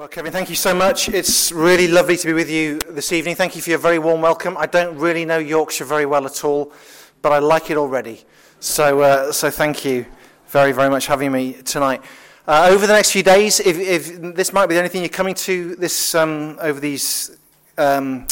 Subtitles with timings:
[0.00, 1.10] Well, Kevin, thank you so much.
[1.10, 3.36] It's really lovely to be with you this evening.
[3.36, 4.56] Thank you for your very warm welcome.
[4.56, 6.72] I don't really know Yorkshire very well at all,
[7.20, 8.24] but I like it already.
[8.60, 10.06] So, uh, so thank you
[10.46, 12.02] very, very much for having me tonight.
[12.48, 15.10] Uh, over the next few days, if, if, this might be the only thing you're
[15.10, 17.36] coming to this um, over these
[17.76, 18.26] um,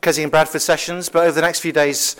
[0.00, 2.16] Keswick and Bradford sessions, but over the next few days,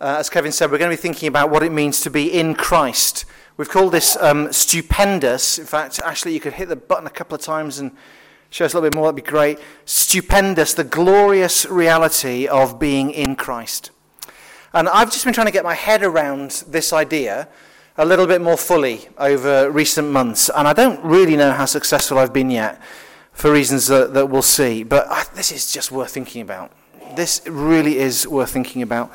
[0.00, 2.32] uh, as Kevin said, we're going to be thinking about what it means to be
[2.32, 3.26] in Christ.
[3.58, 5.58] We've called this um, stupendous.
[5.58, 7.92] In fact, actually, you could hit the button a couple of times and
[8.50, 9.06] show us a little bit more.
[9.06, 9.58] That'd be great.
[9.84, 13.90] Stupendous, the glorious reality of being in Christ.
[14.72, 17.48] And I've just been trying to get my head around this idea
[17.96, 22.16] a little bit more fully over recent months, and I don't really know how successful
[22.18, 22.80] I've been yet
[23.32, 24.84] for reasons that, that we'll see.
[24.84, 26.72] But I, this is just worth thinking about.
[27.16, 29.10] This really is worth thinking about.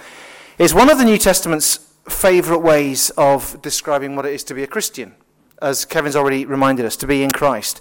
[0.58, 4.64] It's one of the New Testament's favourite ways of describing what it is to be
[4.64, 5.16] a Christian,
[5.62, 7.80] as Kevin's already reminded us, to be in Christ.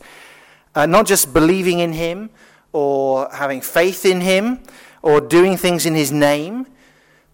[0.75, 2.31] Uh, not just believing in Him
[2.73, 4.61] or having faith in Him
[5.03, 6.67] or doing things in His name,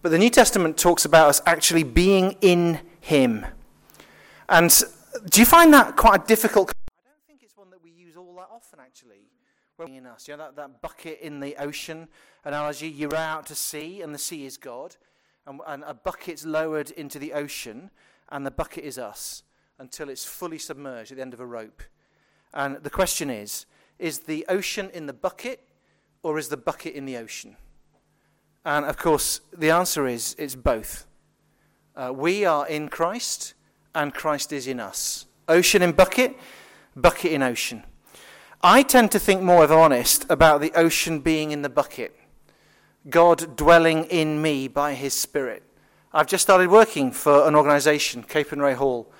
[0.01, 3.45] but the New Testament talks about us actually being in Him.
[4.47, 4.69] And
[5.29, 6.71] do you find that quite a difficult?
[6.71, 9.17] I don't think it's one that we use all that often, actually.
[9.87, 12.09] In us, you know that, that bucket in the ocean
[12.43, 12.89] analogy.
[12.89, 14.97] You're out to sea, and the sea is God
[15.49, 17.89] and, and a bucket's lowered into the ocean,
[18.29, 19.43] and the bucket is us
[19.79, 21.81] until it's fully submerged at the end of a rope.
[22.53, 23.65] And the question is
[23.97, 25.61] is the ocean in the bucket,
[26.23, 27.57] or is the bucket in the ocean?
[28.65, 31.05] And of course, the answer is it's both.
[31.95, 33.53] Uh, we are in Christ,
[33.93, 35.25] and Christ is in us.
[35.47, 36.37] Ocean in bucket,
[36.95, 37.83] bucket in ocean.
[38.61, 42.15] I tend to think more, I'm honest, about the ocean being in the bucket
[43.09, 45.63] God dwelling in me by his Spirit.
[46.13, 49.11] I've just started working for an organization, Capernwray Hall,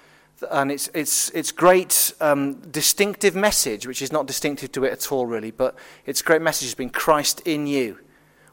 [0.49, 5.11] and it's, it's, it's great um, distinctive message, which is not distinctive to it at
[5.11, 7.99] all, really, but its great message has been Christ in you.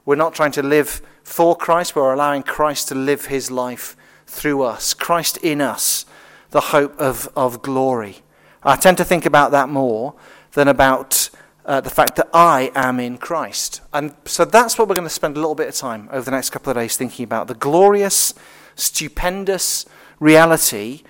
[0.04, 4.62] We're not trying to live for Christ, we're allowing Christ to live his life through
[4.62, 4.94] us.
[4.94, 6.06] Christ in us,
[6.50, 8.18] the hope of, of glory.
[8.62, 10.14] I tend to think about that more
[10.52, 11.30] than about
[11.64, 13.80] uh, the fact that I am in Christ.
[13.92, 16.30] And so that's what we're going to spend a little bit of time over the
[16.30, 18.34] next couple of days thinking about the glorious,
[18.76, 19.84] stupendous
[20.20, 21.02] reality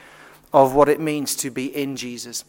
[0.53, 2.45] of what it means to be in Jesus.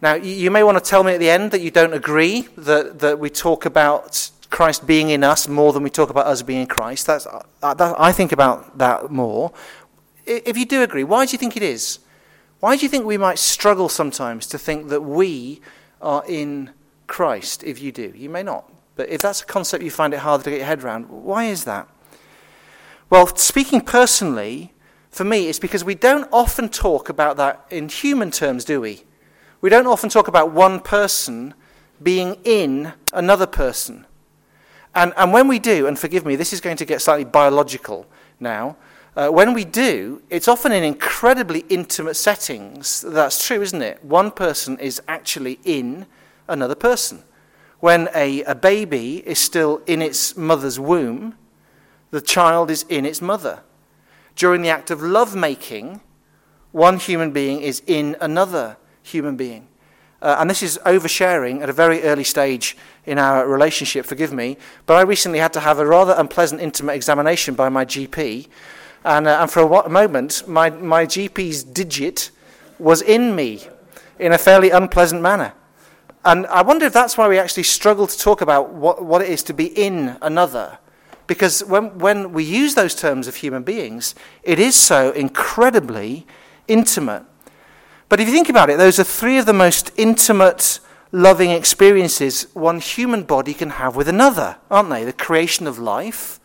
[0.00, 3.00] Now, you may want to tell me at the end that you don't agree that,
[3.00, 6.60] that we talk about Christ being in us more than we talk about us being
[6.60, 7.06] in Christ.
[7.06, 9.52] That's, uh, that, I think about that more.
[10.24, 11.98] If you do agree, why do you think it is?
[12.60, 15.60] Why do you think we might struggle sometimes to think that we
[16.00, 16.70] are in
[17.06, 18.12] Christ if you do.
[18.14, 18.70] You may not.
[18.94, 21.46] But if that's a concept you find it harder to get your head around, why
[21.46, 21.88] is that?
[23.10, 24.72] Well, speaking personally,
[25.10, 29.04] for me, it's because we don't often talk about that in human terms, do we?
[29.60, 31.54] We don't often talk about one person
[32.02, 34.06] being in another person.
[34.94, 38.06] And, and when we do, and forgive me, this is going to get slightly biological
[38.38, 38.76] now.
[39.16, 43.00] Uh, when we do, it's often in incredibly intimate settings.
[43.00, 44.04] That's true, isn't it?
[44.04, 46.06] One person is actually in
[46.46, 47.24] another person.
[47.80, 51.34] When a, a baby is still in its mother's womb,
[52.10, 53.62] the child is in its mother.
[54.38, 56.00] During the act of love making,
[56.70, 59.66] one human being is in another human being.
[60.22, 64.56] Uh, and this is oversharing at a very early stage in our relationship, forgive me.
[64.86, 68.46] But I recently had to have a rather unpleasant intimate examination by my GP.
[69.04, 72.30] And, uh, and for a, a moment, my, my GP's digit
[72.78, 73.66] was in me
[74.20, 75.52] in a fairly unpleasant manner.
[76.24, 79.30] And I wonder if that's why we actually struggle to talk about what, what it
[79.30, 80.78] is to be in another.
[81.28, 86.26] Because when, when we use those terms of human beings, it is so incredibly
[86.66, 87.22] intimate.
[88.08, 90.80] But if you think about it, those are three of the most intimate,
[91.12, 95.04] loving experiences one human body can have with another, aren't they?
[95.04, 96.40] The creation of life,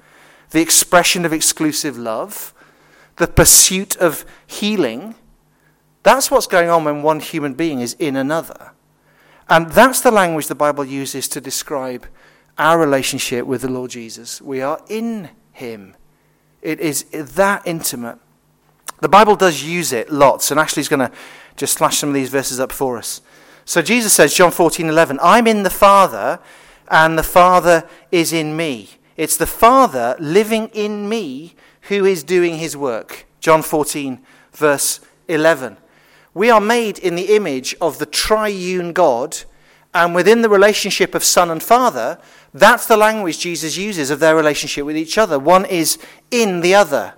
[0.51, 2.53] the expression of exclusive love,
[3.15, 5.15] the pursuit of healing.
[6.03, 8.71] That's what's going on when one human being is in another.
[9.47, 12.05] And that's the language the Bible uses to describe
[12.57, 14.41] our relationship with the Lord Jesus.
[14.41, 15.95] We are in Him,
[16.61, 18.17] it is that intimate.
[19.01, 21.11] The Bible does use it lots, and Ashley's going to
[21.57, 23.21] just flash some of these verses up for us.
[23.65, 26.39] So Jesus says, John 14 11, I'm in the Father,
[26.87, 28.89] and the Father is in me.
[29.17, 31.55] It's the Father living in me
[31.89, 33.25] who is doing his work.
[33.39, 34.21] John 14,
[34.53, 35.77] verse 11.
[36.33, 39.37] We are made in the image of the triune God,
[39.93, 42.19] and within the relationship of Son and Father,
[42.53, 45.39] that's the language Jesus uses of their relationship with each other.
[45.39, 45.97] One is
[46.29, 47.15] in the other.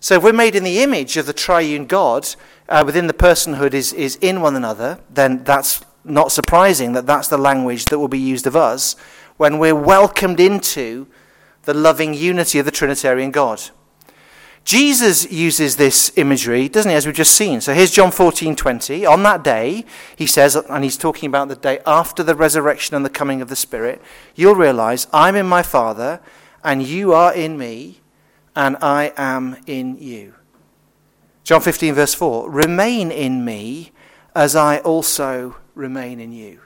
[0.00, 2.26] So if we're made in the image of the triune God,
[2.68, 7.28] uh, within the personhood is, is in one another, then that's not surprising that that's
[7.28, 8.96] the language that will be used of us
[9.36, 11.06] when we're welcomed into
[11.64, 13.60] the loving unity of the Trinitarian God.
[14.70, 17.60] Jesus uses this imagery, doesn't he, as we've just seen.
[17.60, 19.04] So here's John 14 20.
[19.04, 19.84] On that day,
[20.14, 23.48] he says, and he's talking about the day after the resurrection and the coming of
[23.48, 24.00] the Spirit,
[24.36, 26.20] you'll realize I'm in my Father,
[26.62, 28.00] and you are in me,
[28.54, 30.34] and I am in you.
[31.42, 33.90] John 15, verse 4 Remain in me,
[34.36, 36.60] as I also remain in you.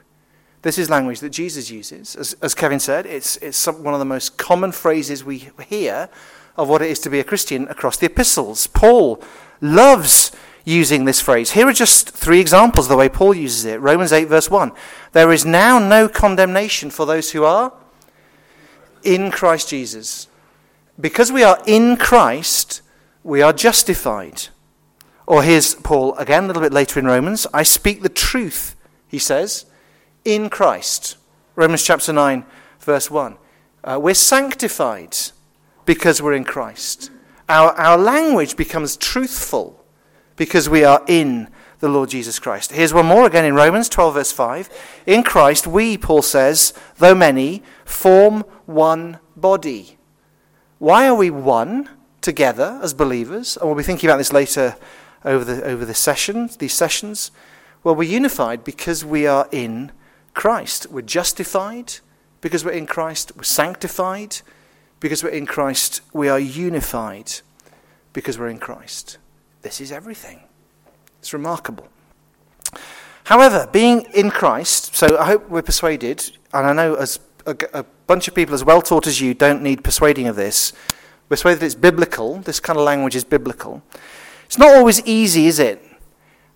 [0.60, 2.16] This is language that Jesus uses.
[2.16, 6.10] As, as Kevin said, it's, it's some, one of the most common phrases we hear
[6.56, 8.66] of what it is to be a Christian across the epistles.
[8.66, 9.22] Paul
[9.60, 10.30] loves
[10.64, 11.52] using this phrase.
[11.52, 13.80] Here are just three examples of the way Paul uses it.
[13.80, 14.72] Romans 8, verse 1.
[15.12, 17.72] There is now no condemnation for those who are
[19.02, 20.28] in Christ Jesus.
[20.98, 22.80] Because we are in Christ,
[23.22, 24.48] we are justified.
[25.26, 27.46] Or here's Paul again a little bit later in Romans.
[27.52, 28.76] I speak the truth,
[29.08, 29.66] he says,
[30.24, 31.16] in Christ.
[31.56, 32.44] Romans chapter 9,
[32.80, 33.36] verse 1.
[33.82, 35.16] Uh, we're sanctified
[35.84, 37.10] because we're in Christ.
[37.48, 39.84] Our, our language becomes truthful
[40.36, 41.48] because we are in
[41.80, 42.72] the Lord Jesus Christ.
[42.72, 44.70] Here's one more again in Romans 12, verse 5.
[45.06, 49.98] In Christ, we, Paul says, though many, form one body.
[50.78, 51.90] Why are we one
[52.20, 53.56] together as believers?
[53.56, 54.76] And we'll be thinking about this later
[55.24, 57.30] over the, over the sessions, these sessions.
[57.82, 59.92] Well, we're unified because we are in
[60.32, 60.86] Christ.
[60.90, 61.94] We're justified
[62.40, 63.32] because we're in Christ.
[63.36, 64.38] We're sanctified
[65.04, 67.30] because we're in Christ, we are unified
[68.14, 69.18] because we're in Christ.
[69.60, 70.40] This is everything.
[71.18, 71.88] It's remarkable.
[73.24, 77.82] However, being in Christ, so I hope we're persuaded, and I know as a, a
[78.06, 80.72] bunch of people as well taught as you don't need persuading of this,
[81.28, 83.82] persuaded that it's biblical, this kind of language is biblical.
[84.46, 85.84] It's not always easy, is it?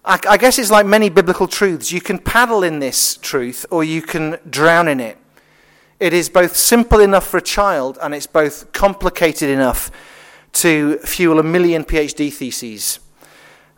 [0.06, 1.93] I, I guess it's like many biblical truths.
[1.93, 5.19] You can paddle in this truth or you can drown in it.
[6.00, 9.91] It is both simple enough for a child and it's both complicated enough
[10.53, 13.00] to fuel a million PhD theses.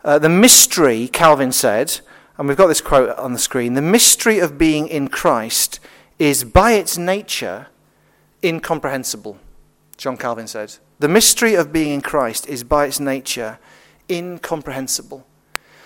[0.03, 1.99] Uh, the mystery, Calvin said,
[2.37, 5.79] and we've got this quote on the screen the mystery of being in Christ
[6.19, 7.67] is by its nature
[8.43, 9.39] incomprehensible,
[9.97, 10.75] John Calvin said.
[10.99, 13.57] The mystery of being in Christ is by its nature
[14.09, 15.25] incomprehensible.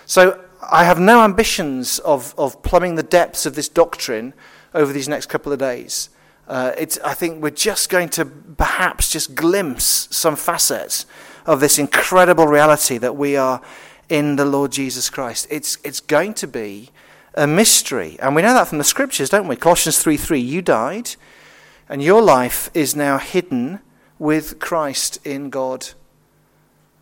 [0.05, 4.33] So I have no ambitions of, of plumbing the depths of this doctrine
[4.73, 6.09] over these next couple of days.
[6.47, 11.05] Uh, I think we're just going to perhaps just glimpse some facets
[11.45, 13.61] of this incredible reality that we are
[14.09, 15.47] in the Lord Jesus Christ.
[15.49, 16.91] It's, it's going to be
[17.33, 18.17] a mystery.
[18.19, 19.55] And we know that from the scriptures, don't we?
[19.55, 21.15] Colossians 3 3, you died,
[21.89, 23.79] and your life is now hidden
[24.17, 25.89] with Christ in God.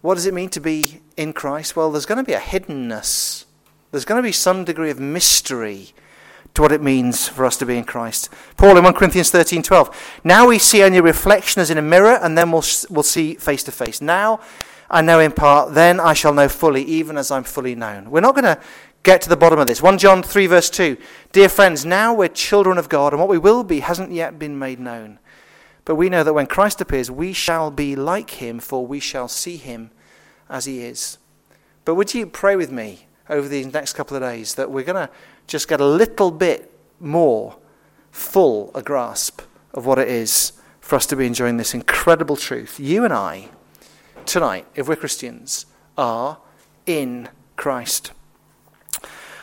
[0.01, 1.75] What does it mean to be in Christ?
[1.75, 3.45] Well, there's going to be a hiddenness,
[3.91, 5.93] there's going to be some degree of mystery
[6.53, 8.29] to what it means for us to be in Christ.
[8.57, 10.19] Paul in 1 Corinthians 13 12.
[10.23, 13.63] Now we see only reflection as in a mirror, and then we'll, we'll see face
[13.63, 14.01] to face.
[14.01, 14.39] Now
[14.89, 18.11] I know in part, then I shall know fully, even as I'm fully known.
[18.11, 18.61] We're not going to
[19.01, 19.81] get to the bottom of this.
[19.81, 20.97] 1 John 3, verse 2.
[21.31, 24.59] Dear friends, now we're children of God, and what we will be hasn't yet been
[24.59, 25.17] made known.
[25.83, 29.27] But we know that when Christ appears, we shall be like him, for we shall
[29.27, 29.89] see him
[30.50, 31.17] as he is.
[31.85, 35.07] But would you pray with me over these next couple of days that we're going
[35.07, 35.13] to
[35.47, 37.57] just get a little bit more
[38.11, 39.41] full a grasp
[39.73, 42.79] of what it is for us to be enjoying this incredible truth.
[42.79, 43.50] You and I,
[44.25, 45.65] tonight, if we're Christians,
[45.97, 46.38] are
[46.85, 48.12] in Christ.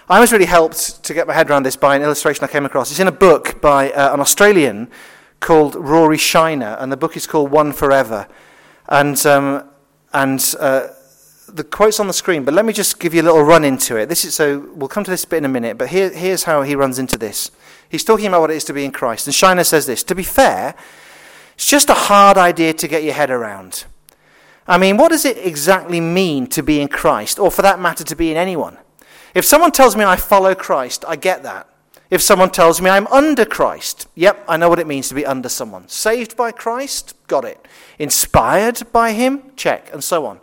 [0.08, 2.66] I was really helped to get my head around this by an illustration I came
[2.66, 2.90] across.
[2.90, 4.90] It's in a book by uh, an Australian
[5.38, 8.26] called Rory Shiner, and the book is called One Forever.
[8.88, 9.68] And, um,
[10.12, 10.88] and uh,
[11.54, 13.96] the quote's on the screen, but let me just give you a little run into
[13.96, 14.08] it.
[14.08, 16.62] This is so we'll come to this bit in a minute, but here, here's how
[16.62, 17.50] he runs into this.
[17.88, 20.14] He's talking about what it is to be in Christ, and Shiner says this: To
[20.14, 20.74] be fair,
[21.54, 23.84] it's just a hard idea to get your head around.
[24.66, 28.04] I mean, what does it exactly mean to be in Christ, or for that matter,
[28.04, 28.78] to be in anyone?
[29.34, 31.68] If someone tells me I follow Christ, I get that.
[32.10, 35.24] If someone tells me I'm under Christ, yep, I know what it means to be
[35.24, 35.86] under someone.
[35.86, 37.66] Saved by Christ, got it.
[37.98, 40.40] Inspired by Him, check, and so on.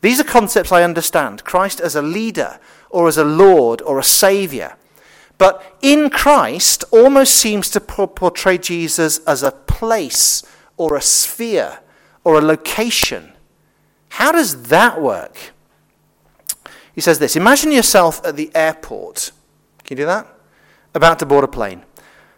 [0.00, 4.04] These are concepts I understand Christ as a leader, or as a Lord, or a
[4.04, 4.76] Savior.
[5.38, 10.42] But in Christ almost seems to portray Jesus as a place,
[10.76, 11.80] or a sphere,
[12.24, 13.32] or a location.
[14.10, 15.52] How does that work?
[16.94, 19.30] He says this Imagine yourself at the airport.
[19.84, 20.26] Can you do that?
[20.94, 21.82] About to board a plane.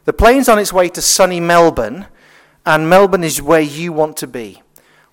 [0.05, 2.07] The plane's on its way to sunny Melbourne,
[2.67, 4.62] and Melbourne is where you want to be.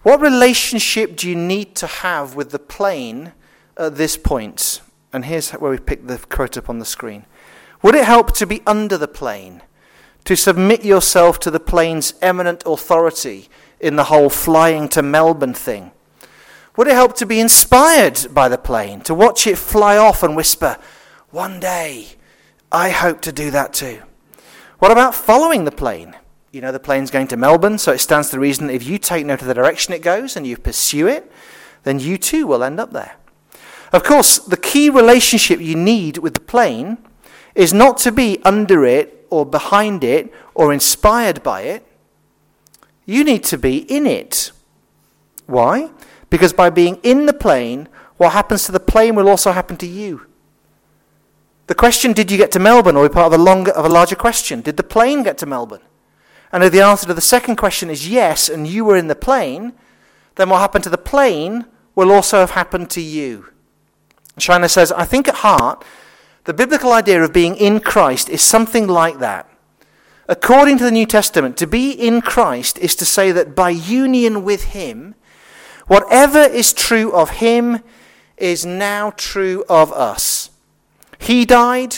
[0.08, 3.34] What relationship do you need to have with the plane
[3.76, 4.80] at this point?
[5.12, 7.26] And here's where we pick the quote up on the screen.
[7.82, 9.64] Would it help to be under the plane?
[10.24, 13.50] To submit yourself to the plane's eminent authority
[13.82, 15.92] in the whole flying to Melbourne thing?
[16.78, 19.02] Would it help to be inspired by the plane?
[19.02, 20.78] To watch it fly off and whisper,
[21.32, 22.08] One day,
[22.72, 24.04] I hope to do that too?
[24.80, 26.16] What about following the plane?
[26.58, 28.98] You know, the plane's going to Melbourne, so it stands to reason that if you
[28.98, 31.32] take note of the direction it goes and you pursue it,
[31.84, 33.16] then you too will end up there.
[33.94, 36.98] Of course, the key relationship you need with the plane
[37.54, 41.86] is not to be under it or behind it or inspired by it.
[43.06, 44.52] You need to be in it.
[45.46, 45.92] Why?
[46.32, 49.86] Because by being in the plane, what happens to the plane will also happen to
[49.86, 50.26] you.
[51.68, 53.90] The question, did you get to Melbourne, or be part of a, longer, of a
[53.90, 54.62] larger question?
[54.62, 55.82] Did the plane get to Melbourne?
[56.51, 59.16] And if the answer to the second question is yes, and you were in the
[59.16, 59.74] plane,
[60.36, 63.48] then what happened to the plane will also have happened to you.
[64.38, 65.84] Shiner says, I think at heart,
[66.46, 69.50] the biblical idea of being in Christ is something like that.
[70.30, 74.44] According to the New Testament, to be in Christ is to say that by union
[74.44, 75.16] with Him,
[75.88, 77.82] whatever is true of Him
[78.38, 80.51] is now true of us.
[81.18, 81.96] He died,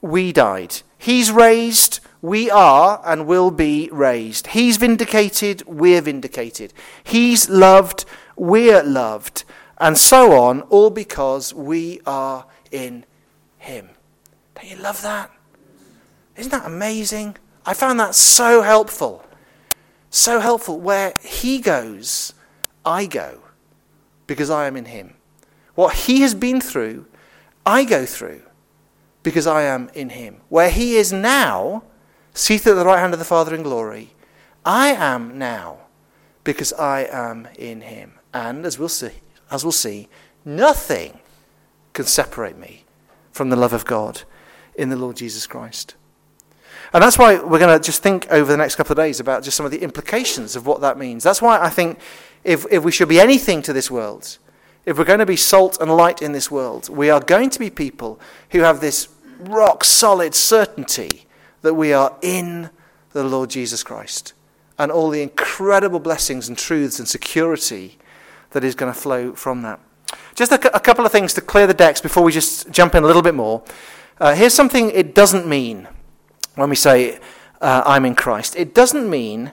[0.00, 0.82] we died.
[0.98, 4.46] He's raised, we are and will be raised.
[4.48, 6.72] He's vindicated, we're vindicated.
[7.02, 8.04] He's loved,
[8.36, 9.44] we're loved.
[9.78, 13.04] And so on, all because we are in
[13.58, 13.90] Him.
[14.54, 15.32] Don't you love that?
[16.36, 17.36] Isn't that amazing?
[17.66, 19.26] I found that so helpful.
[20.08, 20.78] So helpful.
[20.78, 22.34] Where He goes,
[22.84, 23.40] I go
[24.28, 25.14] because I am in Him.
[25.74, 27.06] What He has been through,
[27.66, 28.42] I go through
[29.24, 30.36] because I am in Him.
[30.48, 31.82] Where He is now,
[32.34, 34.10] seated at the right hand of the Father in glory,
[34.64, 35.78] I am now
[36.44, 38.14] because I am in Him.
[38.32, 39.12] And as we'll see,
[39.50, 40.08] as we'll see,
[40.44, 41.18] nothing
[41.92, 42.84] can separate me
[43.32, 44.22] from the love of God
[44.74, 45.94] in the Lord Jesus Christ.
[46.92, 49.42] And that's why we're going to just think over the next couple of days about
[49.42, 51.22] just some of the implications of what that means.
[51.22, 51.98] That's why I think
[52.44, 54.38] if, if we should be anything to this world,
[54.84, 57.58] if we're going to be salt and light in this world, we are going to
[57.58, 58.20] be people
[58.50, 59.08] who have this
[59.38, 61.26] rock solid certainty
[61.62, 62.70] that we are in
[63.12, 64.34] the Lord Jesus Christ
[64.78, 67.98] and all the incredible blessings and truths and security
[68.50, 69.80] that is going to flow from that.
[70.34, 73.02] Just a, a couple of things to clear the decks before we just jump in
[73.02, 73.62] a little bit more.
[74.20, 75.88] Uh, here's something it doesn't mean
[76.54, 77.18] when we say,
[77.60, 78.56] uh, I'm in Christ.
[78.56, 79.52] It doesn't mean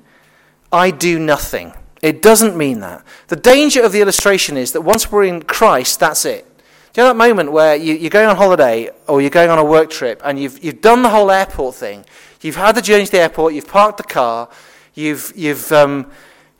[0.71, 1.73] I do nothing.
[2.01, 3.03] It doesn't mean that.
[3.27, 6.48] The danger of the illustration is that once we're in Christ, that's it.
[6.91, 9.59] Do you know that moment where you, are going on holiday or you're going on
[9.59, 12.03] a work trip and you've, you've done the whole airport thing?
[12.41, 14.49] You've had the journey to the airport, you've parked the car,
[14.95, 16.09] you've, you've, um,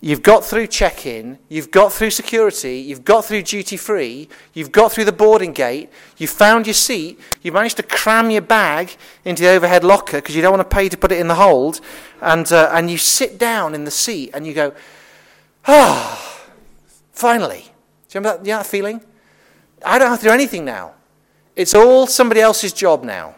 [0.02, 4.72] you've got through check in, you've got through security, you've got through duty free, you've
[4.72, 8.96] got through the boarding gate, you've found your seat, you've managed to cram your bag
[9.26, 11.36] into the overhead locker because you don't want to pay to put it in the
[11.36, 11.82] hold,
[12.22, 14.74] and, uh, and you sit down in the seat and you go,
[15.66, 16.46] ah,
[17.14, 17.64] finally.
[18.10, 19.02] Do you remember that, know that feeling?
[19.86, 20.94] I don't have to do anything now.
[21.56, 23.36] It's all somebody else's job now.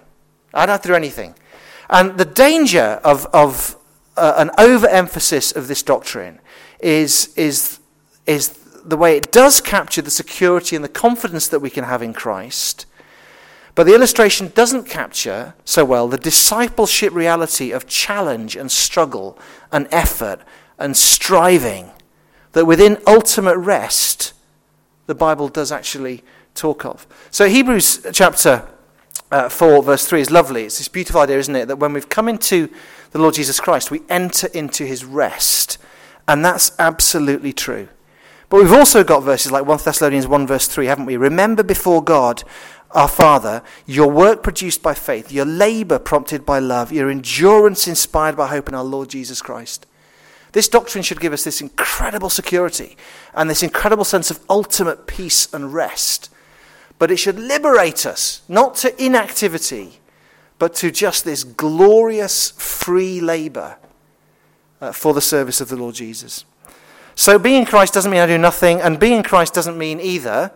[0.54, 1.36] I don't have to do anything.
[1.90, 3.76] And the danger of, of
[4.16, 6.40] uh, an overemphasis of this doctrine
[6.80, 7.80] is, is,
[8.26, 12.02] is the way it does capture the security and the confidence that we can have
[12.02, 12.86] in Christ.
[13.74, 19.38] But the illustration doesn't capture so well the discipleship reality of challenge and struggle
[19.72, 20.42] and effort
[20.78, 21.92] and striving
[22.52, 24.34] that within ultimate rest,
[25.12, 26.24] the Bible does actually
[26.56, 27.06] talk of.
[27.32, 28.66] So, Hebrews chapter
[29.30, 30.64] uh, 4, verse 3 is lovely.
[30.64, 31.68] It's this beautiful idea, isn't it?
[31.68, 32.70] That when we've come into
[33.12, 35.78] the Lord Jesus Christ, we enter into his rest.
[36.30, 37.90] And that's absolutely true.
[38.48, 41.18] But we've also got verses like 1 Thessalonians 1, verse 3, haven't we?
[41.18, 42.46] Remember before God,
[42.92, 48.38] our Father, your work produced by faith, your labor prompted by love, your endurance inspired
[48.38, 49.88] by hope in our Lord Jesus Christ.
[50.52, 52.98] This doctrine should give us this incredible security
[53.34, 56.30] and this incredible sense of ultimate peace and rest
[57.02, 60.00] but it should liberate us, not to inactivity,
[60.60, 63.78] but to just this glorious free labor
[64.80, 66.46] uh, for the service of the Lord Jesus.
[67.16, 70.00] So, being in Christ doesn't mean I do nothing, and being in Christ doesn't mean
[70.00, 70.52] either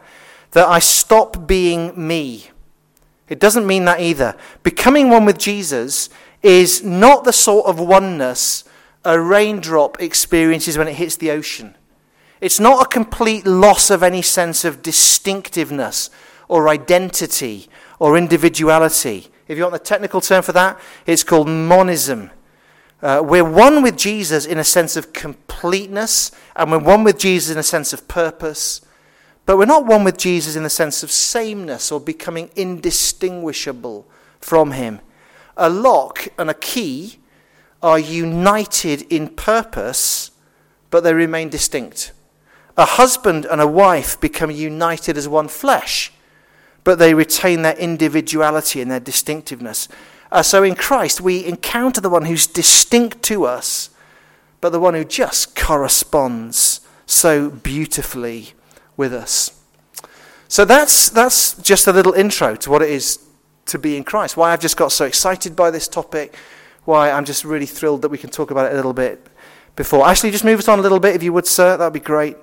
[0.52, 2.52] that I stop being me.
[3.28, 4.38] It doesn't mean that either.
[4.62, 6.12] Becoming one with Jesus
[6.44, 8.66] is not the sort of oneness
[9.06, 11.76] a raindrop experiences when it hits the ocean.
[12.42, 16.10] It's not a complete loss of any sense of distinctiveness
[16.48, 17.70] or identity
[18.00, 19.28] or individuality.
[19.48, 22.32] If you want the technical term for that, it's called monism.
[23.02, 27.52] Uh, we're one with Jesus in a sense of completeness, and we're one with Jesus
[27.54, 28.82] in a sense of purpose.
[29.46, 34.08] But we're not one with Jesus in the sense of sameness or becoming indistinguishable
[34.40, 35.02] from him.
[35.56, 37.20] A lock and a key
[37.86, 40.32] are united in purpose,
[40.90, 42.12] but they remain distinct.
[42.76, 46.12] A husband and a wife become united as one flesh,
[46.84, 49.88] but they retain their individuality and their distinctiveness.
[50.32, 53.92] Uh, so in Christ, we encounter the one who's distinct to us,
[54.62, 58.54] but the one who just corresponds so beautifully
[58.98, 59.62] with us.
[60.48, 63.20] So that's, that's just a little intro to what it is
[63.68, 64.38] to be in Christ.
[64.38, 66.36] Why I've just got so excited by this topic,
[66.86, 69.28] why I'm just really thrilled that we can talk about it a little bit
[69.76, 70.08] before.
[70.08, 71.78] Actually, just move us on a little bit, if you would, sir.
[71.78, 72.38] That would be great.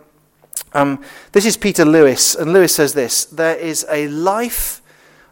[0.75, 4.83] Um, this is Peter Lewis, and Lewis says this There is a life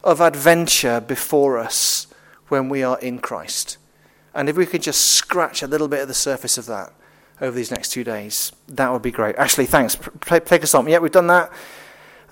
[0.02, 2.06] of adventure before us
[2.48, 3.76] when we are in Christ.
[4.34, 6.92] And if we could just scratch a little bit of the surface of that
[7.40, 9.36] over these next two days, that would be great.
[9.36, 9.96] Ashley, thanks.
[10.24, 10.88] Take us on.
[10.88, 11.52] Yeah, we've done that.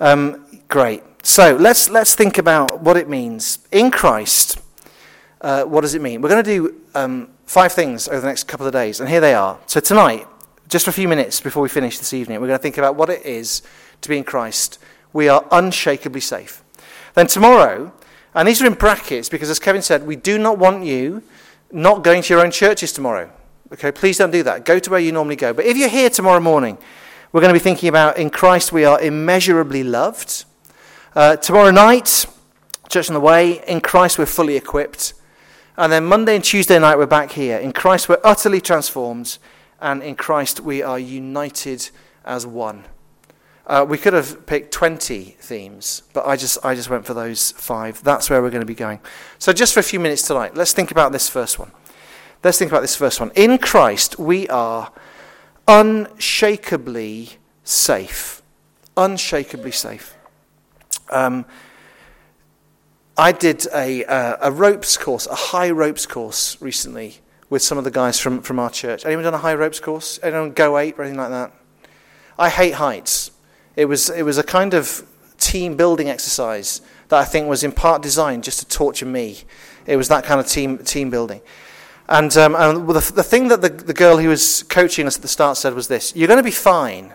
[0.01, 1.03] Um, great.
[1.23, 3.67] So let's, let's think about what it means.
[3.73, 4.61] In Christ,
[5.41, 6.21] uh, what does it mean?
[6.21, 9.21] We're going to do um, five things over the next couple of days, and here
[9.21, 9.59] they are.
[9.67, 10.27] So tonight,
[10.69, 12.97] just for a few minutes before we finish this evening, we're going to think about
[12.97, 13.63] what it is
[14.03, 14.79] to be in Christ.
[15.13, 16.63] We are unshakably safe.
[17.15, 17.93] Then tomorrow,
[18.35, 21.23] and these are in brackets because, as Kevin said, we do not want you
[21.73, 23.31] not going to your own churches tomorrow.
[23.73, 24.65] Okay, please don't do that.
[24.65, 25.53] Go to where you normally go.
[25.53, 26.79] But if you're here tomorrow morning,
[27.33, 30.45] we're going to be thinking about in Christ we are immeasurably loved.
[31.15, 32.27] Uh, tomorrow night,
[32.89, 35.13] Church on the Way, in Christ we're fully equipped.
[35.79, 37.57] And then Monday and Tuesday night we're back here.
[37.57, 39.39] In Christ we're utterly transformed.
[39.81, 41.91] And in Christ we are united
[42.25, 42.85] as one.
[43.65, 47.53] Uh, we could have picked 20 themes, but I just, I just went for those
[47.53, 48.03] five.
[48.03, 48.99] That's where we're going to be going.
[49.39, 51.71] So, just for a few minutes tonight, let's think about this first one.
[52.43, 53.31] Let's think about this first one.
[53.37, 54.91] In Christ, we are
[55.69, 58.43] unshakably safe.
[58.97, 60.17] Unshakably safe.
[61.11, 61.45] Um,
[63.19, 67.17] I did a, uh, a ropes course, a high ropes course recently
[67.51, 69.05] with some of the guys from, from our church.
[69.05, 70.21] Anyone done a high ropes course?
[70.23, 71.53] Anyone Go Ape or anything like that?
[72.39, 73.33] I hate heights.
[73.75, 75.05] It was, it was a kind of
[75.37, 79.39] team building exercise that I think was in part designed just to torture me.
[79.85, 81.41] It was that kind of team, team building.
[82.09, 85.23] And, um, and the, the thing that the, the girl who was coaching us at
[85.23, 87.15] the start said was this You're going to be fine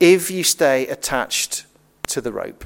[0.00, 1.64] if you stay attached
[2.08, 2.64] to the rope.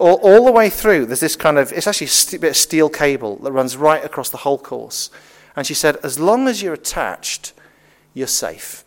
[0.00, 2.88] All, all the way through, there's this kind of, it's actually a bit of steel
[2.88, 5.10] cable that runs right across the whole course.
[5.54, 7.52] And she said, As long as you're attached,
[8.14, 8.82] you're safe.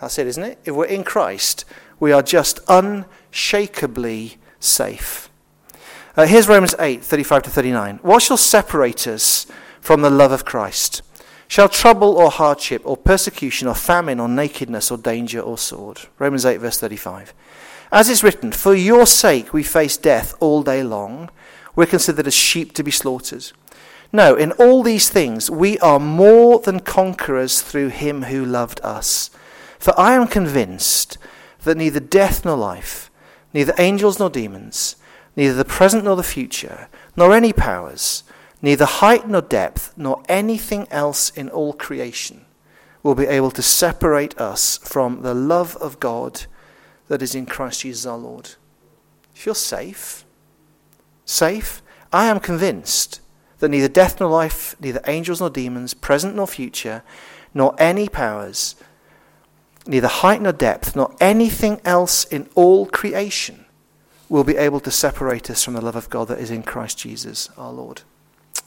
[0.00, 0.58] That's it, isn't it?
[0.66, 1.64] If we're in Christ,
[1.98, 5.30] we are just unshakably safe.
[6.14, 8.00] Uh, here's Romans 8, 35 to 39.
[8.02, 9.46] What shall separate us
[9.80, 11.00] from the love of Christ?
[11.48, 16.00] Shall trouble or hardship or persecution or famine or nakedness or danger or sword?
[16.18, 17.32] Romans 8, verse 35.
[17.92, 21.30] As is written, For your sake we face death all day long.
[21.76, 23.52] We're considered as sheep to be slaughtered.
[24.12, 29.30] No, in all these things we are more than conquerors through him who loved us.
[29.78, 31.18] For I am convinced
[31.64, 33.10] that neither death nor life,
[33.54, 34.96] neither angels nor demons,
[35.36, 38.24] neither the present nor the future, nor any powers,
[38.62, 42.46] Neither height nor depth, nor anything else in all creation
[43.02, 46.46] will be able to separate us from the love of God
[47.08, 48.50] that is in Christ Jesus our Lord.
[49.34, 50.24] Feel safe?
[51.24, 51.82] Safe?
[52.12, 53.20] I am convinced
[53.58, 57.02] that neither death nor life, neither angels nor demons, present nor future,
[57.54, 58.74] nor any powers,
[59.86, 63.64] neither height nor depth, nor anything else in all creation
[64.28, 66.98] will be able to separate us from the love of God that is in Christ
[66.98, 68.02] Jesus our Lord.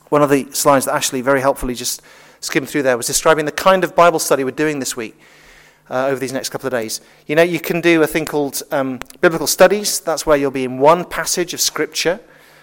[0.10, 2.02] One of the slides that Ashley very helpfully just
[2.40, 5.20] skimmed through there was describing the kind of Bible study we're doing this week.
[5.88, 7.00] Uh, over these next couple of days.
[7.28, 10.00] You know, you can do a thing called um, biblical studies.
[10.00, 12.20] That's where you'll be in one passage of Scripture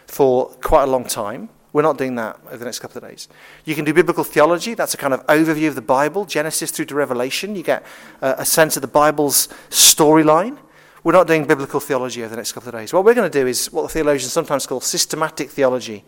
[0.08, 1.48] for quite a long time.
[1.72, 3.28] We're not doing that over the next couple of days.
[3.64, 4.74] You can do biblical theology.
[4.74, 7.56] That's a kind of overview of the Bible, Genesis through to Revelation.
[7.56, 7.85] You get
[8.20, 10.58] uh, a sense of the Bible's storyline.
[11.02, 12.92] We're not doing biblical theology over the next couple of days.
[12.92, 16.04] What we're going to do is what the theologians sometimes call systematic theology.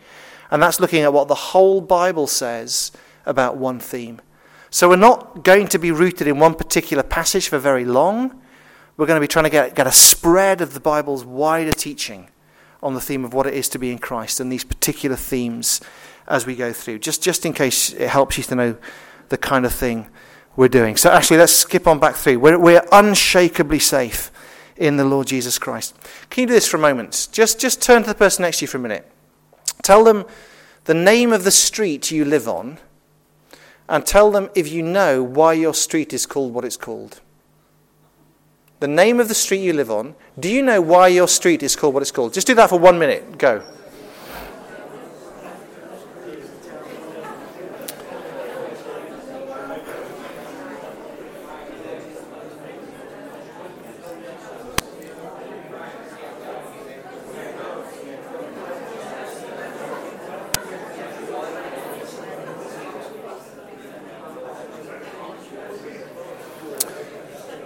[0.51, 2.93] And that's looking at what the whole Bible says
[3.25, 4.21] about one theme.
[4.75, 8.43] So we're not going to be rooted in one particular passage for very long.
[8.97, 12.29] We're going to be trying to get, get a spread of the Bible's wider teaching
[12.83, 15.81] on the theme of what it is to be in Christ and these particular themes
[16.27, 18.77] as we go through, just, just in case it helps you to know
[19.29, 20.09] the kind of thing
[20.57, 20.97] we're doing.
[20.97, 22.41] So, actually, let's skip on back through.
[22.41, 24.33] We're, we're unshakably safe
[24.77, 25.95] in the Lord Jesus Christ.
[26.31, 27.29] Can you do this for a moment?
[27.31, 29.09] Just, just turn to the person next to you for a minute.
[29.85, 30.25] Tell them
[30.87, 32.81] the name of the street you live on
[33.89, 37.21] and tell them if you know why your street is called what it's called.
[38.81, 40.15] The name of the street you live on.
[40.39, 42.35] Do you know why your street is called what it's called?
[42.35, 43.39] Just do that for one minute.
[43.39, 43.63] Go.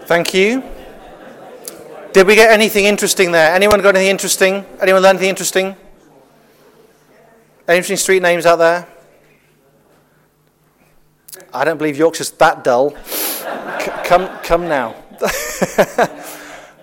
[0.09, 0.63] Thank you.
[2.15, 3.55] Did we get anything interesting there?
[3.55, 4.65] Anyone got anything interesting?
[4.81, 5.77] Anyone learn anything interesting?
[7.69, 8.89] Any interesting street names out there?
[11.53, 12.97] I don't believe Yorkshire's that dull.
[13.05, 14.95] C- come, come now.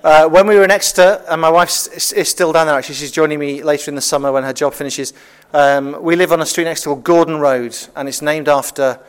[0.04, 1.72] uh, when we were in Exeter, and my wife
[2.14, 4.76] is still down there actually, she's joining me later in the summer when her job
[4.76, 5.14] finishes.
[5.52, 9.00] Um, we live on a street next to called Gordon Road, and it's named after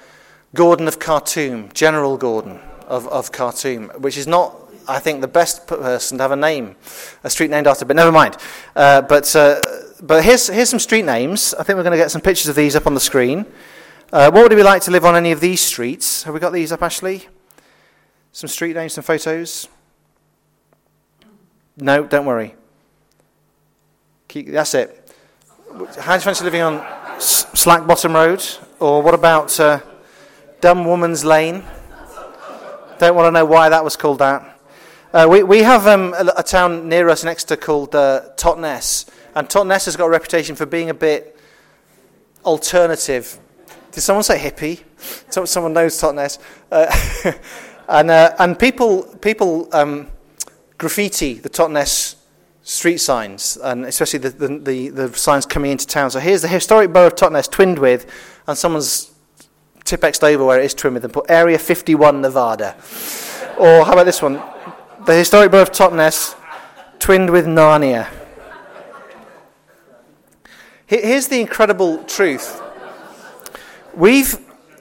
[0.55, 4.55] Gordon of Khartoum, General Gordon of, of Khartoum, which is not,
[4.89, 6.77] I think, the best person to have a name,
[7.25, 8.37] a street named after, but never mind.
[8.75, 9.61] Uh, but uh,
[10.03, 11.55] but here's, here's some street names.
[11.55, 13.47] I think we're going to get some pictures of these up on the screen.
[14.13, 16.25] Uh, what would it be like to live on any of these streets?
[16.25, 17.27] Have we got these up, Ashley?
[18.33, 19.69] Some street names, some photos?
[21.79, 22.55] No, don't worry.
[24.29, 25.11] Keep, that's it.
[25.99, 28.45] How do you fancy living on Slack Bottom Road?
[28.79, 29.81] Or what about uh,
[30.61, 31.65] Dumb Woman's Lane?
[32.99, 34.59] Don't want to know why that was called that.
[35.13, 39.07] Uh, we, we have um, a, a, town near us in Exeter called uh, Totnes,
[39.35, 41.39] and Totnes has got a reputation for being a bit
[42.45, 43.39] alternative.
[43.93, 44.83] Did someone say hippie?
[45.47, 46.39] Someone knows Totnes.
[46.71, 47.33] Uh,
[47.89, 50.09] and, uh, and people, people um,
[50.79, 52.17] graffiti the Totnes
[52.63, 56.11] street signs, and especially the, the, the, the, signs coming into town.
[56.11, 58.11] So here's the historic borough of Totnes twinned with,
[58.47, 59.13] and someone's
[59.87, 62.75] Tipexed over where it is trimmed and put Area 51 Nevada.
[63.57, 64.43] or how about this one?
[65.07, 66.35] The historic borough of Totnes,
[66.99, 68.09] twinned with Narnia.
[70.87, 72.61] Here's the incredible truth.
[73.95, 74.37] We've,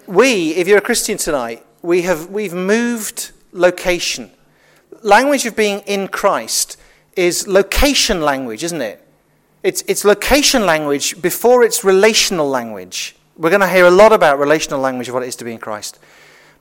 [0.07, 4.31] we, if you're a Christian tonight, we have, we've moved location.
[5.03, 6.77] Language of being in Christ
[7.15, 9.07] is location language, isn't it?
[9.61, 13.14] It's, it's location language before it's relational language.
[13.37, 15.51] We're going to hear a lot about relational language of what it is to be
[15.51, 15.99] in Christ.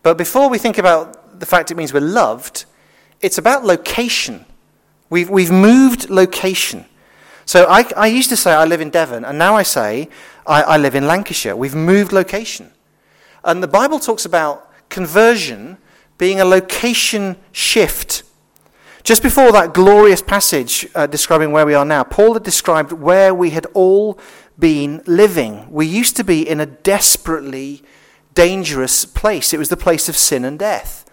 [0.02, 2.64] But before we think about the fact it means we're loved,
[3.20, 4.44] it's about location.
[5.08, 6.84] We've, we've moved location.
[7.46, 10.08] So I, I used to say I live in Devon, and now I say
[10.46, 11.54] I, I live in Lancashire.
[11.54, 12.70] We've moved location.
[13.44, 15.78] And the Bible talks about conversion
[16.18, 18.22] being a location shift.
[19.02, 23.34] Just before that glorious passage uh, describing where we are now, Paul had described where
[23.34, 24.18] we had all
[24.58, 25.70] been living.
[25.70, 27.82] We used to be in a desperately
[28.34, 29.52] dangerous place.
[29.52, 31.04] It was the place of sin and death.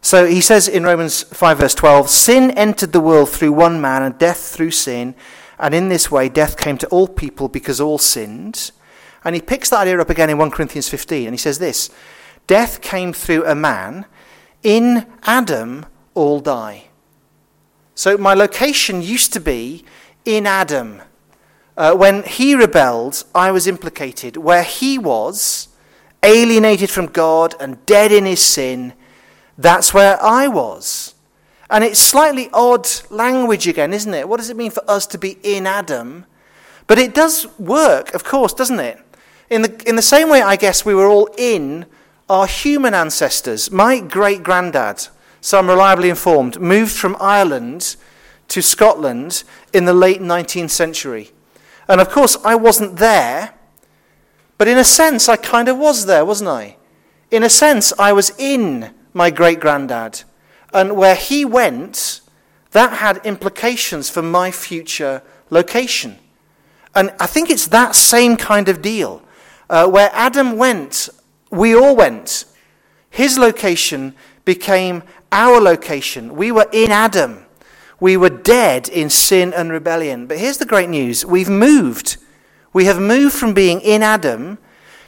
[0.00, 4.02] So he says in Romans 5, verse 12 Sin entered the world through one man,
[4.02, 5.14] and death through sin.
[5.58, 8.70] And in this way, death came to all people because all sinned.
[9.24, 11.90] And he picks that idea up again in 1 Corinthians 15, and he says this
[12.46, 14.06] Death came through a man.
[14.62, 16.88] In Adam, all die.
[17.94, 19.84] So my location used to be
[20.24, 21.02] in Adam.
[21.78, 24.36] Uh, when he rebelled, I was implicated.
[24.36, 25.68] Where he was,
[26.24, 28.94] alienated from God and dead in his sin,
[29.56, 31.14] that's where I was.
[31.70, 34.28] And it's slightly odd language again, isn't it?
[34.28, 36.26] What does it mean for us to be in Adam?
[36.88, 38.98] But it does work, of course, doesn't it?
[39.48, 41.86] In the, in the same way, I guess, we were all in
[42.28, 43.70] our human ancestors.
[43.70, 45.06] My great granddad,
[45.40, 47.94] so I'm reliably informed, moved from Ireland
[48.48, 51.30] to Scotland in the late 19th century.
[51.88, 53.54] And of course, I wasn't there,
[54.58, 56.76] but in a sense, I kind of was there, wasn't I?
[57.30, 60.22] In a sense, I was in my great granddad.
[60.72, 62.20] And where he went,
[62.72, 66.18] that had implications for my future location.
[66.94, 69.22] And I think it's that same kind of deal.
[69.70, 71.08] Uh, where Adam went,
[71.50, 72.44] we all went.
[73.10, 76.34] His location became our location.
[76.34, 77.44] We were in Adam.
[78.00, 80.26] We were dead in sin and rebellion.
[80.26, 82.16] But here's the great news we've moved.
[82.72, 84.58] We have moved from being in Adam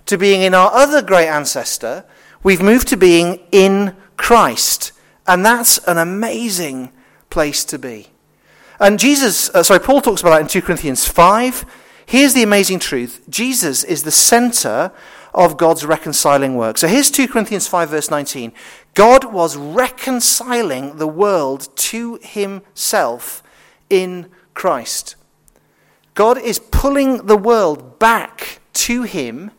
[0.07, 2.05] to being in our other great ancestor.
[2.43, 4.93] We've moved to being in Christ.
[5.27, 6.91] And that's an amazing
[7.29, 8.09] place to be.
[8.81, 11.67] And Jesus, uh, sorry, Paul talks about that in 2 Corinthians 5.
[12.07, 14.91] Here's the amazing truth Jesus is the center
[15.35, 16.79] of God's reconciling work.
[16.79, 18.53] So here's 2 Corinthians 5, verse 19.
[18.95, 23.43] God was reconciling the world to himself
[23.89, 25.17] in Christ.
[26.15, 29.51] God is pulling the world back to him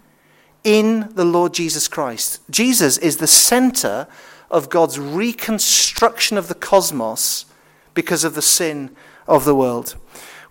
[0.64, 2.42] in the Lord Jesus Christ.
[2.50, 4.08] Jesus is the center
[4.50, 7.46] of God's reconstruction of the cosmos
[7.94, 8.96] because of the sin
[9.28, 9.96] of the world.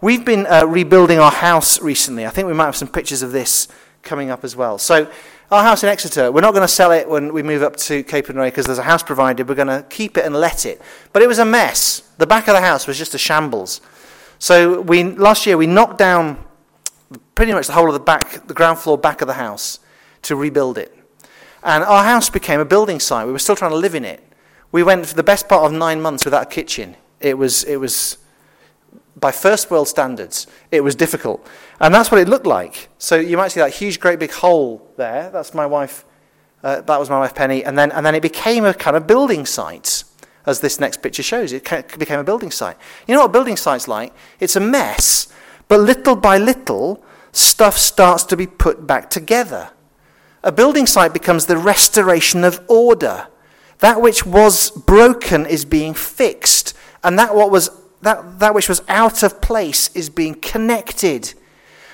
[0.00, 2.26] We've been uh, rebuilding our house recently.
[2.26, 3.68] I think we might have some pictures of this
[4.02, 4.78] coming up as well.
[4.78, 5.10] So,
[5.50, 8.04] our house in Exeter, we're not going to sell it when we move up to
[8.04, 9.48] Capernwray because there's a house provided.
[9.48, 10.80] We're going to keep it and let it.
[11.12, 12.08] But it was a mess.
[12.18, 13.80] The back of the house was just a shambles.
[14.38, 16.42] So we last year we knocked down
[17.34, 19.80] pretty much the whole of the back, the ground floor back of the house
[20.22, 20.96] to rebuild it.
[21.62, 23.26] And our house became a building site.
[23.26, 24.22] We were still trying to live in it.
[24.72, 26.96] We went for the best part of nine months without a kitchen.
[27.20, 28.18] It was, it was
[29.20, 31.46] by first world standards, it was difficult.
[31.78, 32.88] And that's what it looked like.
[32.98, 35.30] So you might see that huge, great big hole there.
[35.30, 36.04] That's my wife.
[36.62, 37.64] Uh, that was my wife Penny.
[37.64, 40.04] And then, and then it became a kind of building site,
[40.46, 41.52] as this next picture shows.
[41.52, 41.64] It
[41.98, 42.76] became a building site.
[43.06, 44.12] You know what a building site's like?
[44.40, 45.28] It's a mess,
[45.68, 47.02] but little by little,
[47.32, 49.70] stuff starts to be put back together.
[50.42, 53.28] A building site becomes the restoration of order.
[53.78, 57.70] That which was broken is being fixed, and that what was
[58.02, 61.34] that, that which was out of place is being connected.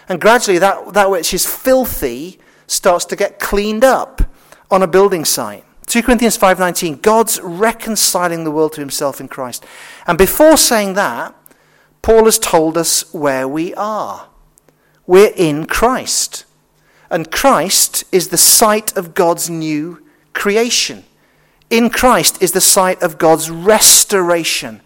[0.09, 4.23] And gradually, that, that which is filthy starts to get cleaned up
[4.71, 5.65] on a building site.
[5.87, 9.65] 2 Corinthians 5:19 God's reconciling the world to himself in Christ.
[10.07, 11.35] And before saying that,
[12.03, 14.29] Paul has told us where we are.
[15.07, 16.45] We're in Christ.
[17.09, 21.05] And Christ is the site of God's new creation.
[21.71, 24.81] In Christ is the site of God's restoration.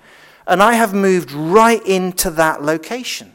[0.50, 3.32] And I have moved right into that location.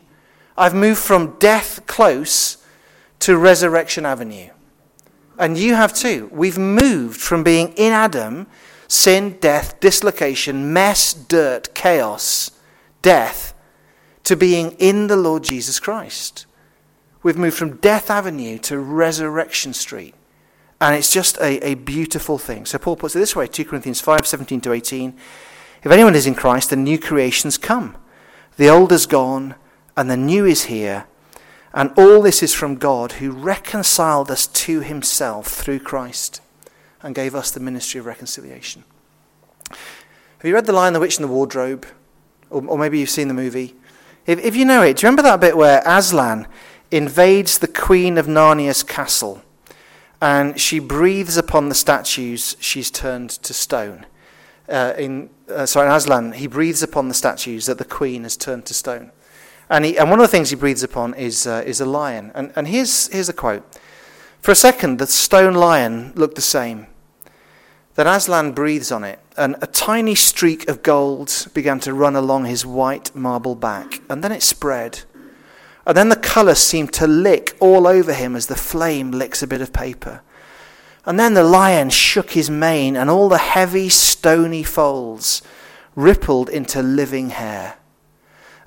[0.57, 2.57] I've moved from death close
[3.19, 4.49] to resurrection avenue.
[5.39, 6.29] And you have too.
[6.33, 8.47] We've moved from being in Adam,
[8.89, 12.51] sin, death, dislocation, mess, dirt, chaos,
[13.01, 13.53] death,
[14.25, 16.45] to being in the Lord Jesus Christ.
[17.23, 20.15] We've moved from Death Avenue to Resurrection Street.
[20.81, 22.65] And it's just a, a beautiful thing.
[22.65, 25.15] So Paul puts it this way 2 Corinthians 5 17 to 18.
[25.85, 27.95] If anyone is in Christ, the new creation's come.
[28.57, 29.53] The old is gone,
[29.95, 31.05] and the new is here.
[31.75, 36.41] And all this is from God, who reconciled us to himself through Christ
[37.03, 38.83] and gave us the ministry of reconciliation.
[39.69, 41.85] Have you read The Lion, the Witch, and the Wardrobe?
[42.49, 43.75] Or, or maybe you've seen the movie.
[44.25, 46.47] If, if you know it, do you remember that bit where Aslan
[46.89, 49.43] invades the Queen of Narnia's castle
[50.19, 54.07] and she breathes upon the statues she's turned to stone?
[54.69, 58.65] uh, in uh, sorry, Aslan, he breathes upon the statues that the queen has turned
[58.65, 59.11] to stone.
[59.69, 62.31] And, he, and one of the things he breathes upon is, uh, is a lion.
[62.35, 63.63] And, and here's, here's a quote.
[64.41, 66.87] For a second, the stone lion looked the same.
[67.95, 72.45] Then Aslan breathes on it, and a tiny streak of gold began to run along
[72.45, 74.01] his white marble back.
[74.09, 75.03] And then it spread.
[75.87, 79.47] And then the colour seemed to lick all over him as the flame licks a
[79.47, 80.21] bit of paper.
[81.05, 85.41] And then the lion shook his mane, and all the heavy, stony folds
[85.95, 87.77] rippled into living hair.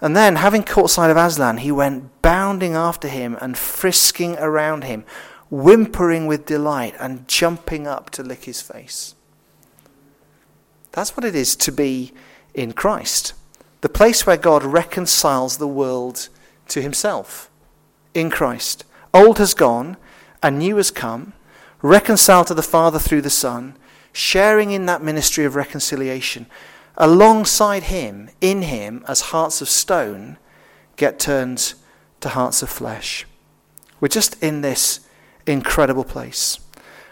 [0.01, 4.85] And then, having caught sight of Aslan, he went bounding after him and frisking around
[4.85, 5.05] him,
[5.51, 9.17] whimpering with delight and jumping up to lick his face.
[10.93, 12.13] That's what it is to be
[12.55, 13.35] in Christ,
[13.81, 16.29] the place where God reconciles the world
[16.69, 17.51] to himself.
[18.15, 18.85] In Christ.
[19.13, 19.97] Old has gone,
[20.43, 21.33] and new has come
[21.83, 23.77] reconciled to the Father through the Son,
[24.13, 26.47] sharing in that ministry of reconciliation.
[26.97, 30.37] Alongside Him, in Him, as hearts of stone
[30.97, 31.75] get turned
[32.21, 33.25] to hearts of flesh.
[34.01, 35.01] We're just in this
[35.47, 36.59] incredible place.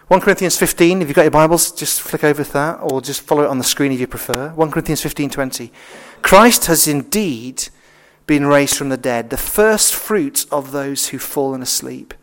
[0.09, 3.23] 1 Corinthians 15, if you've got your Bibles, just flick over to that, or just
[3.23, 4.51] follow it on the screen if you prefer.
[4.51, 5.73] 1 Corinthians 15 20.
[6.23, 7.69] Christ has indeed
[8.27, 9.95] been raised from the dead, the first
[10.53, 12.15] of those who've fallen asleep.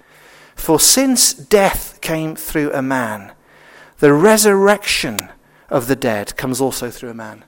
[0.55, 3.33] For since death came through a man,
[3.99, 5.29] the resurrection
[5.69, 7.43] of the dead comes also through a man.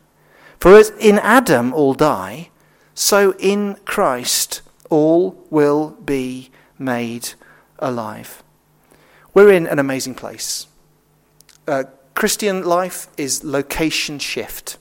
[0.60, 2.50] For as in Adam all die,
[2.94, 7.34] so in Christ all will be made
[7.80, 8.44] alive.
[9.34, 10.68] We're in an amazing place.
[11.68, 14.78] Uh, Christian life is location shift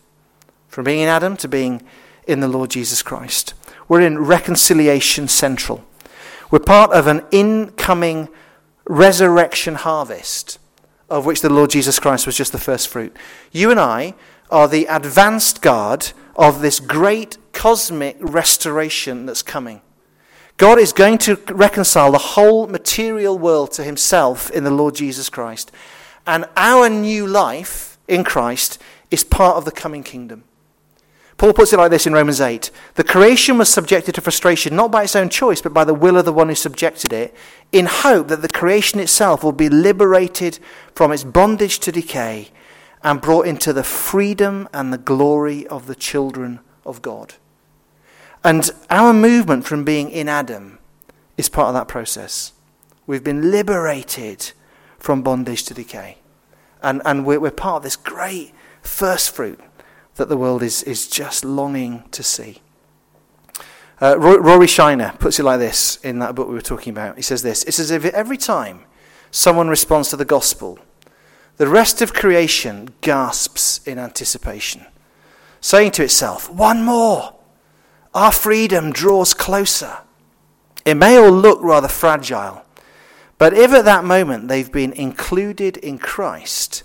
[0.69, 1.83] from being in Adam to being
[2.27, 3.55] in the Lord Jesus Christ.
[3.89, 5.85] We're in reconciliation central.
[6.55, 8.29] We're part of an incoming
[8.87, 10.61] resurrection harvest
[11.11, 13.17] of which the Lord Jesus Christ was just the first fruit.
[13.51, 14.15] You and I
[14.53, 19.83] are the advanced guard of this great cosmic restoration that's coming.
[20.57, 25.29] God is going to reconcile the whole material world to himself in the Lord Jesus
[25.29, 25.73] Christ.
[26.25, 30.45] And our new life in Christ is part of the coming kingdom.
[31.37, 34.93] Paul puts it like this in Romans 8 The creation was subjected to frustration not
[34.93, 37.35] by its own choice, but by the will of the one who subjected it,
[37.73, 40.59] in hope that the creation itself will be liberated
[40.95, 42.51] from its bondage to decay
[43.03, 47.35] and brought into the freedom and the glory of the children of God.
[48.43, 50.79] And our movement from being in Adam
[51.37, 52.53] is part of that process.
[53.07, 54.53] We've been liberated
[54.99, 56.19] from bondage to decay.
[56.83, 59.61] And, and we're, we're part of this great first fruit
[60.17, 62.61] that the world is, is just longing to see.
[64.01, 67.17] Uh, Rory Shiner puts it like this in that book we were talking about.
[67.17, 68.85] He says this It's as if every time
[69.31, 70.79] someone responds to the gospel,
[71.57, 74.85] the rest of creation gasps in anticipation,
[75.61, 77.35] saying to itself, One more!
[78.13, 79.99] Our freedom draws closer.
[80.85, 82.65] It may all look rather fragile,
[83.39, 86.85] but if at that moment they've been included in Christ,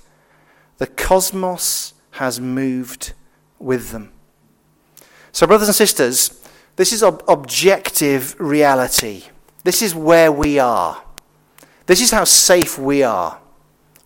[0.78, 3.13] the cosmos has moved
[3.60, 4.12] with them.
[5.32, 6.41] So, brothers and sisters,
[6.76, 9.26] this is ob- objective reality.
[9.63, 11.04] This is where we are.
[11.86, 13.39] This is how safe we are.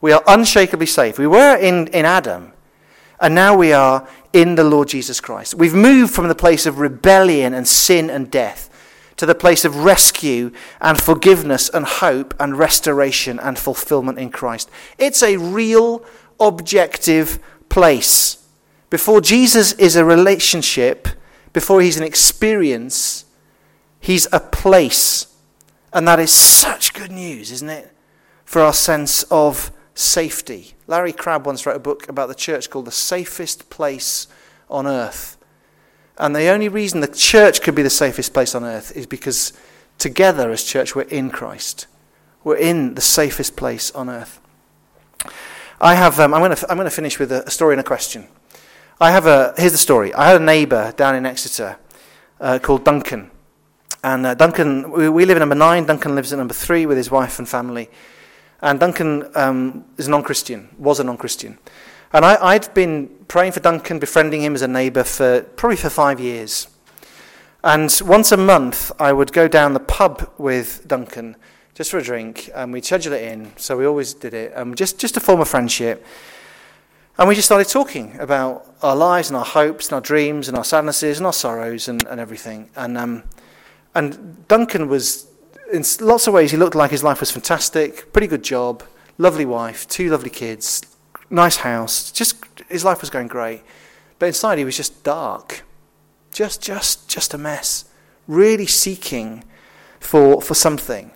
[0.02, 1.18] We are unshakably safe.
[1.18, 2.52] We were in, in Adam,
[3.20, 5.56] and now we are in the Lord Jesus Christ.
[5.56, 8.70] We've moved from the place of rebellion and sin and death
[9.18, 14.70] to the place of rescue and forgiveness and hope and restoration and fulfillment in Christ.
[14.98, 16.04] It's a real,
[16.40, 17.40] objective
[17.70, 18.43] place.
[18.94, 21.08] Before Jesus is a relationship,
[21.52, 23.26] before he's an experience,
[24.00, 25.36] he's a place.
[25.92, 27.92] And that is such good news, isn't it?
[28.46, 30.76] For our sense of safety.
[30.86, 34.28] Larry Crabb once wrote a book about the church called The Safest Place
[34.70, 35.38] on Earth.
[36.20, 39.54] And the only reason the church could be the safest place on earth is because
[39.98, 41.88] together as church we're in Christ.
[42.44, 44.40] We're in the safest place on earth.
[45.82, 48.28] I have, um, I'm going to finish with a, a, story and a question.
[49.04, 50.14] I have a, here's the story.
[50.14, 51.76] I had a neighbour down in Exeter
[52.40, 53.32] uh, called Duncan.
[54.02, 55.86] And uh, Duncan, we, we live in number nine.
[55.86, 57.90] Duncan lives at number three with his wife and family.
[58.62, 61.58] And Duncan um, is a non Christian, was a non Christian.
[62.14, 65.90] And I, had been praying for Duncan, befriending him as a neighbour for probably for
[65.90, 66.70] five years.
[67.62, 71.36] And once a month, I would go down the pub with Duncan
[71.74, 73.52] just for a drink, and we'd schedule it in.
[73.58, 76.06] So we always did it, um, just, just to form a friendship.
[77.18, 80.58] And we just started talking about our lives and our hopes and our dreams and
[80.58, 82.70] our sadnesses and our sorrows and, and everything.
[82.76, 83.24] And, um,
[83.94, 85.28] and Duncan was
[85.72, 88.84] in lots of ways, he looked like his life was fantastic, pretty good job,
[89.18, 90.82] lovely wife, two lovely kids,
[91.30, 92.12] nice house.
[92.12, 92.36] Just
[92.70, 93.62] his life was going great,
[94.20, 95.64] but inside he was just dark,
[96.32, 97.86] just just just a mess.
[98.28, 99.44] Really seeking
[100.00, 101.12] for for something.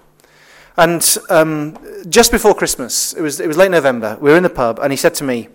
[0.75, 1.77] And um,
[2.09, 4.17] just before Christmas, it was it was late November.
[4.19, 5.49] We were in the pub, and he said to me,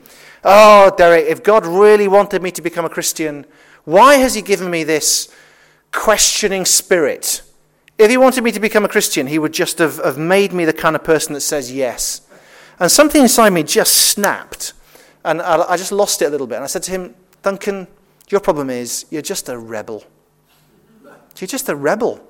[0.44, 3.46] "Oh, Derek, if God really wanted me to become a Christian,
[3.84, 5.28] why has He given me this
[5.90, 7.42] questioning spirit?"
[7.98, 10.64] If he wanted me to become a Christian, he would just have, have made me
[10.64, 12.22] the kind of person that says yes.
[12.80, 14.72] And something inside me just snapped.
[15.24, 16.56] And I, I just lost it a little bit.
[16.56, 17.86] And I said to him, Duncan,
[18.28, 20.04] your problem is you're just a rebel.
[21.38, 22.20] You're just a rebel.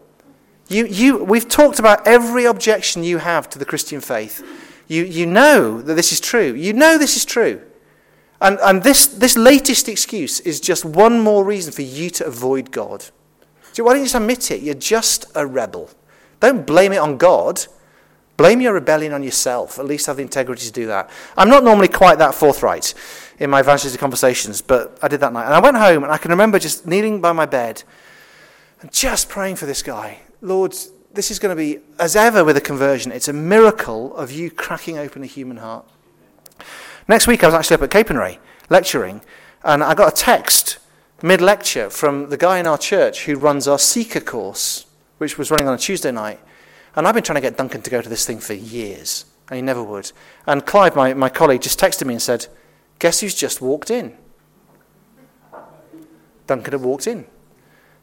[0.69, 4.45] You, you, we've talked about every objection you have to the Christian faith.
[4.89, 6.53] You, you know that this is true.
[6.53, 7.63] You know this is true.
[8.43, 12.73] And, and this, this latest excuse is just one more reason for you to avoid
[12.73, 13.05] God.
[13.73, 14.63] So why don't you just admit it?
[14.63, 15.89] You're just a rebel.
[16.41, 17.65] Don't blame it on God.
[18.37, 19.79] Blame your rebellion on yourself.
[19.79, 21.09] At least have the integrity to do that.
[21.37, 22.95] I'm not normally quite that forthright
[23.39, 25.45] in my evangelistic conversations, but I did that night.
[25.45, 27.85] And I went home and I can remember just kneeling by my bed
[28.81, 30.19] and just praying for this guy.
[30.41, 30.75] Lord,
[31.13, 34.51] this is going to be, as ever with a conversion, it's a miracle of you
[34.51, 35.87] cracking open a human heart.
[37.09, 38.39] Next week, I was actually up at Capernwray
[38.69, 39.23] lecturing,
[39.65, 40.79] and I got a text
[41.23, 44.87] mid lecture from the guy in our church who runs our Seeker course,
[45.19, 46.41] which was running on a Tuesday night.
[46.95, 49.57] And I've been trying to get Duncan to go to this thing for years, and
[49.57, 50.13] he never would.
[50.47, 52.47] And Clive, my, my colleague, just texted me and said,
[52.99, 54.17] Guess who's just walked in?
[56.47, 57.27] Duncan had walked in.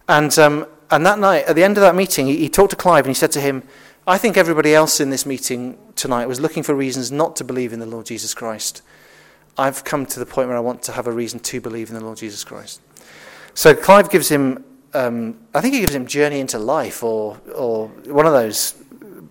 [0.07, 2.75] And, um, and that night, at the end of that meeting, he, he talked to
[2.75, 3.63] Clive and he said to him,
[4.09, 7.73] I think everybody else in this meeting tonight was looking for reasons not to believe
[7.73, 8.81] in the Lord Jesus Christ.
[9.55, 11.95] I've come to the point where I want to have a reason to believe in
[11.95, 12.81] the Lord Jesus Christ.
[13.53, 17.89] So Clive gives him, um, I think he gives him Journey into Life or, or
[18.07, 18.71] one of those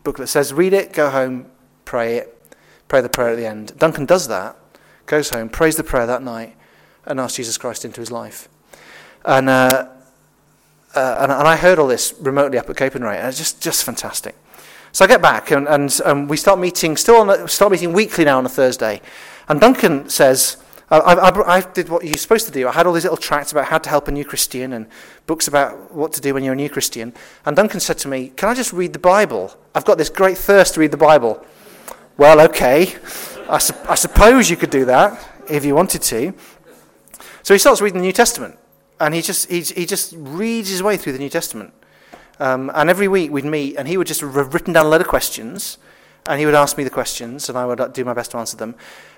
[0.04, 0.30] booklets.
[0.30, 1.46] Says, read it, go home,
[1.84, 2.56] pray it,
[2.86, 3.76] pray the prayer at the end.
[3.78, 4.54] Duncan does that,
[5.06, 6.54] goes home, prays the prayer that night,
[7.04, 8.48] and asks Jesus Christ into his life.
[9.24, 9.88] And, uh,
[10.94, 13.82] uh, and, and, I heard all this remotely up at Capernwray, and it's just, just
[13.82, 14.36] fantastic.
[14.92, 18.38] So I get back, and, and we start meeting, still on, start meeting weekly now
[18.38, 19.02] on a Thursday.
[19.48, 20.56] And Duncan says,
[20.90, 22.66] I, I, I, did what you're supposed to do.
[22.66, 24.86] I had all these little tracts about how to help a new Christian and
[25.26, 27.12] books about what to do when you're a new Christian.
[27.44, 29.54] And Duncan said to me, Can I just read the Bible?
[29.74, 31.44] I've got this great thirst to read the Bible.
[32.16, 32.94] Well, okay.
[33.48, 36.32] I, su- I suppose you could do that if you wanted to.
[37.42, 38.58] So he starts reading the New Testament.
[38.98, 41.72] And he just, he, he just reads his way through the New Testament.
[42.40, 45.00] Um, and every week we'd meet, and he would just have written down a load
[45.00, 45.78] of questions.
[46.26, 48.56] And he would ask me the questions, and I would do my best to answer
[48.56, 48.74] them.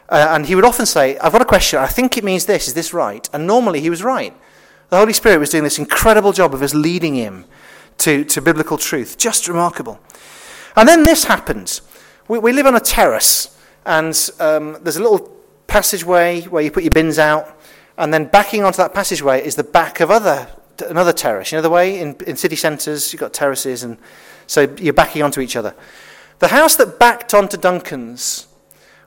[0.08, 1.78] Uh, and he would often say, I've got a question.
[1.78, 2.68] I think it means this.
[2.68, 3.28] Is this right?
[3.32, 4.34] And normally he was right.
[4.90, 7.44] The Holy Spirit was doing this incredible job of us leading him
[7.98, 9.18] to, to biblical truth.
[9.18, 10.00] Just remarkable.
[10.76, 11.82] And then this happens.
[12.28, 13.56] We, we live on a terrace
[13.86, 17.58] And um, there's a little passageway where you put your bins out,
[17.96, 20.48] and then backing onto that passageway is the back of other
[20.80, 21.52] another terrace.
[21.52, 23.98] You know the way in, in city centres you've got terraces, and
[24.46, 25.74] so you're backing onto each other.
[26.38, 28.46] The house that backed onto Duncan's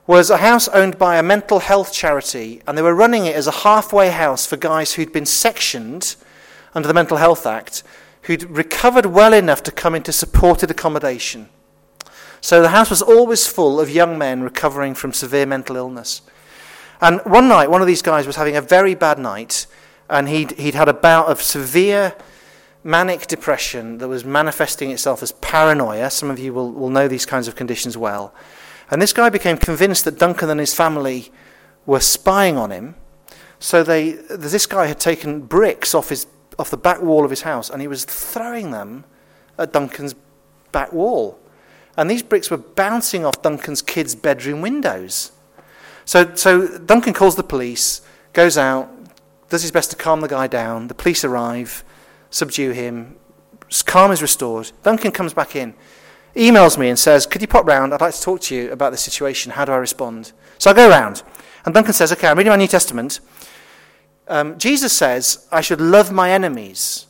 [0.06, 3.46] was a house owned by a mental health charity, and they were running it as
[3.46, 6.16] a halfway house for guys who'd been sectioned
[6.74, 7.82] under the Mental Health Act,
[8.22, 11.48] who'd recovered well enough to come into supported accommodation.
[12.40, 16.20] So the house was always full of young men recovering from severe mental illness.
[17.00, 19.66] And one night, one of these guys was having a very bad night,
[20.08, 22.14] and he'd, he'd had a bout of severe
[22.82, 26.10] manic depression that was manifesting itself as paranoia.
[26.10, 28.34] Some of you will, will know these kinds of conditions well.
[28.90, 31.32] And this guy became convinced that Duncan and his family
[31.86, 32.94] were spying on him.
[33.58, 36.26] So they, this guy had taken bricks off, his,
[36.58, 39.04] off the back wall of his house and he was throwing them
[39.58, 40.14] at Duncan's
[40.70, 41.38] back wall.
[41.96, 45.32] And these bricks were bouncing off Duncan's kids' bedroom windows.
[46.04, 48.02] So, so Duncan calls the police,
[48.32, 48.90] goes out,
[49.48, 50.88] does his best to calm the guy down.
[50.88, 51.84] The police arrive,
[52.30, 53.16] subdue him,
[53.86, 54.72] calm is restored.
[54.82, 55.74] Duncan comes back in
[56.34, 57.94] emails me and says, Could you pop round?
[57.94, 59.52] I'd like to talk to you about the situation.
[59.52, 60.32] How do I respond?
[60.58, 61.22] So I go round.
[61.64, 63.20] And Duncan says, Okay, I'm reading my New Testament.
[64.26, 67.06] Um, Jesus says, I should love my enemies.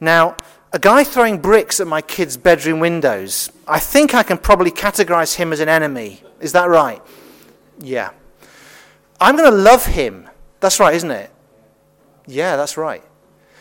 [0.00, 0.36] Now,
[0.72, 5.36] a guy throwing bricks at my kid's bedroom windows, I think I can probably categorize
[5.36, 6.22] him as an enemy.
[6.40, 7.00] Is that right?
[7.78, 8.10] Yeah.
[9.20, 10.28] I'm going to love him.
[10.60, 11.30] That's right, isn't it?
[12.26, 13.02] Yeah, that's right.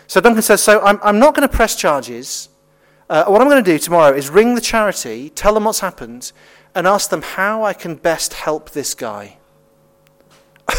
[0.08, 2.50] So Duncan says, So I'm, I'm not going to press charges.
[3.10, 6.32] Uh, what I'm going to do tomorrow is ring the charity, tell them what's happened,
[6.74, 9.38] and ask them how I can best help this guy.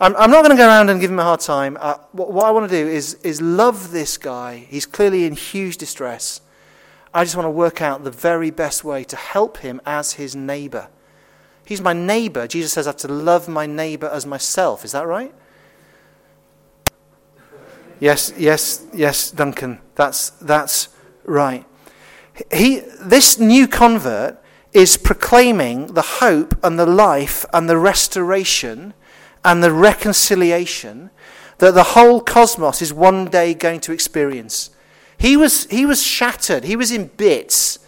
[0.00, 1.78] I'm, I'm, not going to go around and give him a hard time.
[1.80, 4.66] Uh, what, what I want to do is, is love this guy.
[4.68, 6.40] He's clearly in huge distress.
[7.12, 10.36] I just want to work out the very best way to help him as his
[10.36, 10.88] neighbor.
[11.64, 12.46] He's my neighbor.
[12.46, 14.84] Jesus says I have to love my neighbor as myself.
[14.84, 15.34] Is that right?
[18.00, 19.80] Yes, yes, yes, Duncan.
[19.94, 20.88] That's, that's
[21.24, 21.64] right.
[22.52, 24.42] He, this new convert
[24.72, 28.92] is proclaiming the hope and the life and the restoration
[29.44, 31.10] and the reconciliation
[31.58, 34.70] that the whole cosmos is one day going to experience.
[35.16, 37.78] He was, he was shattered, he was in bits.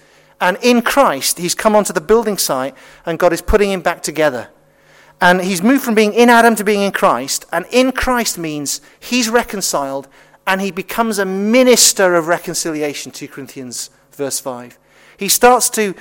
[0.40, 4.02] And in Christ, he's come onto the building site and God is putting him back
[4.02, 4.50] together.
[5.20, 7.46] And he's moved from being in Adam to being in Christ.
[7.52, 10.08] And in Christ means he's reconciled
[10.46, 14.78] and he becomes a minister of reconciliation, 2 Corinthians verse 5.
[15.16, 15.94] He starts to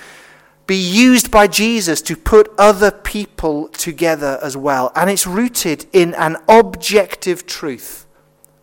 [0.68, 4.92] be used by Jesus to put other people together as well.
[4.96, 8.08] And it's rooted in an objective truth,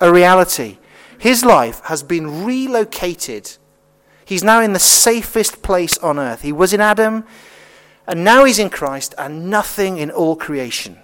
[0.00, 0.78] a reality.
[1.18, 3.56] His life has been relocated.
[4.24, 6.42] He's now in the safest place on earth.
[6.42, 7.24] He was in Adam,
[8.06, 10.98] and now he's in Christ, and nothing in all creation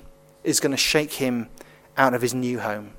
[0.45, 1.49] is going to shake him
[1.97, 2.93] out of his new home.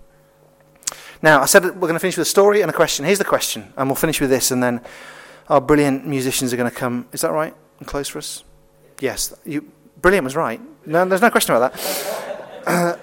[1.22, 3.06] Now, I said we're going to finish with a story and a question.
[3.06, 4.82] Here's the question, and we'll finish with this, and then
[5.50, 7.08] our brilliant musicians are going to come.
[7.12, 7.54] Is that right?
[7.80, 8.43] And close for us?
[9.00, 9.34] Yes.
[9.45, 9.70] You,
[10.02, 10.62] brilliant was right.
[10.86, 13.00] No, there's no question about that.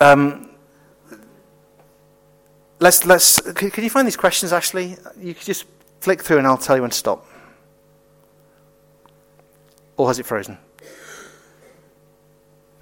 [0.00, 0.50] um,
[2.78, 4.96] let's, let's, can, can you find these questions, Ashley?
[5.18, 5.64] You can just
[6.00, 7.26] flick through and I'll tell you when to stop.
[10.02, 10.58] Or has it frozen?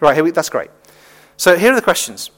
[0.01, 0.71] Right, here we, that's great.
[1.37, 2.31] So here are the questions.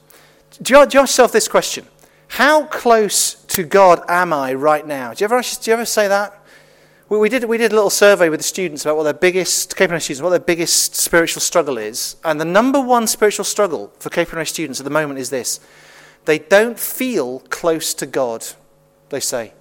[0.60, 1.86] Do you, ask yourself this question?
[2.26, 5.14] How close to God am I right now?
[5.14, 6.36] Do you ever, do you ever say that?
[7.08, 9.76] We, we, did, we did a little survey with the students about what their biggest,
[9.76, 12.16] Cape students, what their biggest spiritual struggle is.
[12.24, 15.60] And the number one spiritual struggle for Cape students at the moment is this.
[16.24, 18.44] They don't feel close to God,
[19.10, 19.52] they say.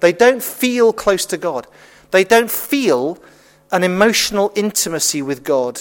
[0.00, 1.68] They don't feel close to God.
[2.10, 3.22] They don't feel
[3.74, 5.80] an emotional intimacy with God.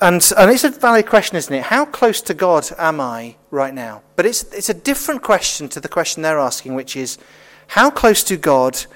[0.00, 1.64] And, and it's a valid question, isn't it?
[1.64, 4.00] How close to God am I right now?
[4.16, 7.18] But it's, it's a different question to the question they're asking, which is,
[7.66, 8.86] how close to God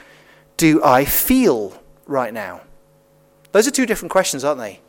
[0.57, 2.62] do I feel right now?
[3.53, 4.80] Those are two different questions, aren't they?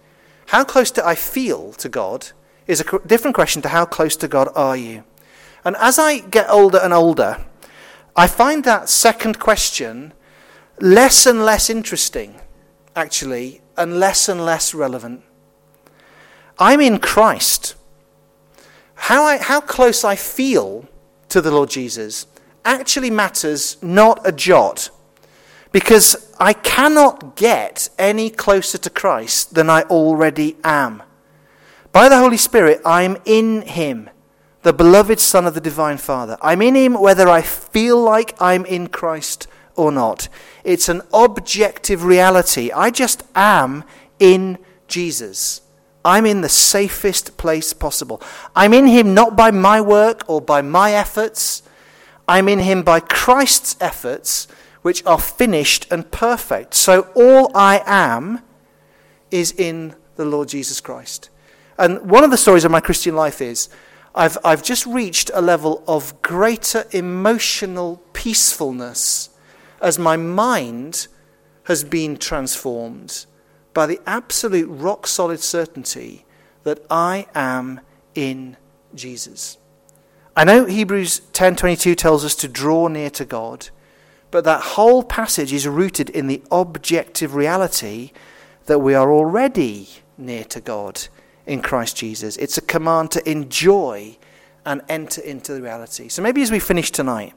[0.46, 2.30] How close do I feel to God
[2.66, 5.04] is a different question to how close to God are you?
[5.66, 7.44] And as I get older and older,
[8.16, 10.14] I find that second question
[10.80, 12.40] less and less interesting,
[12.96, 15.24] actually, and less and less relevant.
[16.60, 17.76] I'm in Christ.
[18.96, 20.88] How, I, how close I feel
[21.30, 22.26] to the Lord Jesus
[22.66, 24.90] actually matters not a jot
[25.72, 31.04] because I cannot get any closer to Christ than I already am.
[31.92, 34.10] By the Holy Spirit, I'm in Him,
[34.64, 36.38] the beloved Son of the Divine Father.
[36.42, 39.48] I'm in Him whether I feel like I'm in Christ
[39.78, 40.28] or not.
[40.64, 42.72] It's an objective reality.
[42.72, 43.84] I just am
[44.20, 44.58] in
[44.88, 45.62] Jesus.
[46.04, 48.22] I'm in the safest place possible.
[48.56, 51.64] I'm in him not by my work or by my efforts.
[52.28, 54.48] I'm in him by Christ's efforts,
[54.82, 56.74] which are finished and perfect.
[56.74, 58.42] So all I am
[59.32, 61.30] is in the Lord Jesus Christ.
[61.78, 63.70] And one of the stories of my Christian life is
[64.16, 69.30] I've, I've just reached a level of greater emotional peacefulness
[69.82, 71.08] as my mind
[71.64, 73.26] has been transformed
[73.74, 76.26] by the absolute rock solid certainty
[76.64, 77.82] that I am
[78.16, 78.58] in
[78.96, 79.58] Jesus.
[80.36, 83.70] I know Hebrews 10:22 tells us to draw near to God,
[84.32, 88.12] but that whole passage is rooted in the objective reality
[88.66, 91.08] that we are already near to God
[91.46, 92.38] in Christ Jesus.
[92.38, 94.18] It's a command to enjoy
[94.66, 96.10] and enter into the reality.
[96.10, 97.34] So maybe as we finish tonight,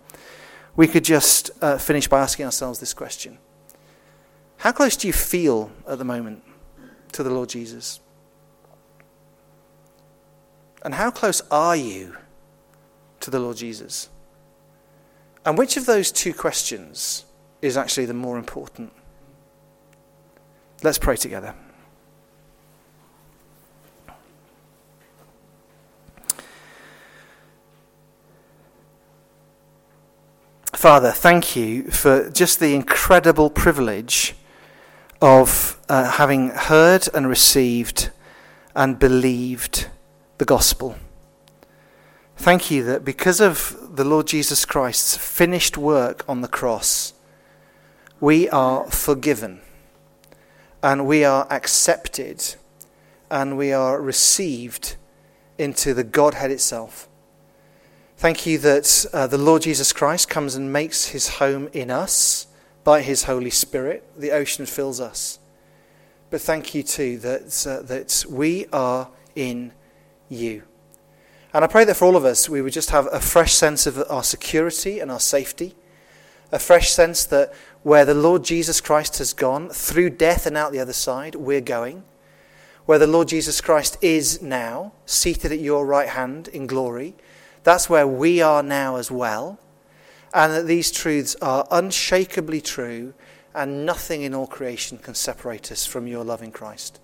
[0.77, 3.39] we could just uh, finish by asking ourselves this question
[4.59, 6.43] How close do you feel at the moment
[7.13, 8.01] to the Lord Jesus?
[10.83, 12.17] And how close are you
[13.21, 14.09] to the Lord Jesus?
[15.45, 17.25] And which of those two questions
[17.61, 18.93] is actually the more important?
[20.83, 21.55] Let's pray together.
[30.81, 34.35] Father, thank you for just the incredible privilege
[35.21, 38.09] of uh, having heard and received
[38.75, 39.89] and believed
[40.39, 40.97] the gospel.
[42.39, 47.13] Thank you that because of the Lord Jesus Christ's finished work on the cross,
[48.19, 49.61] we are forgiven
[50.83, 52.55] and we are accepted
[53.31, 54.97] and we are received
[55.59, 57.07] into the Godhead itself.
[58.21, 62.49] Thank you that uh, the Lord Jesus Christ comes and makes his home in us
[62.85, 64.05] by his Holy Spirit.
[64.15, 65.39] The ocean fills us.
[66.29, 69.73] But thank you too that, uh, that we are in
[70.29, 70.65] you.
[71.55, 73.87] And I pray that for all of us, we would just have a fresh sense
[73.87, 75.75] of our security and our safety,
[76.53, 77.55] a fresh sense that
[77.85, 81.63] where the Lord Jesus Christ has gone, through death and out the other side, we're
[81.63, 82.05] going.
[82.85, 87.15] Where the Lord Jesus Christ is now, seated at your right hand in glory,
[87.63, 89.59] that's where we are now as well.
[90.33, 93.15] And that these truths are unshakably true,
[93.55, 97.01] and nothing in all creation can separate us from your loving Christ.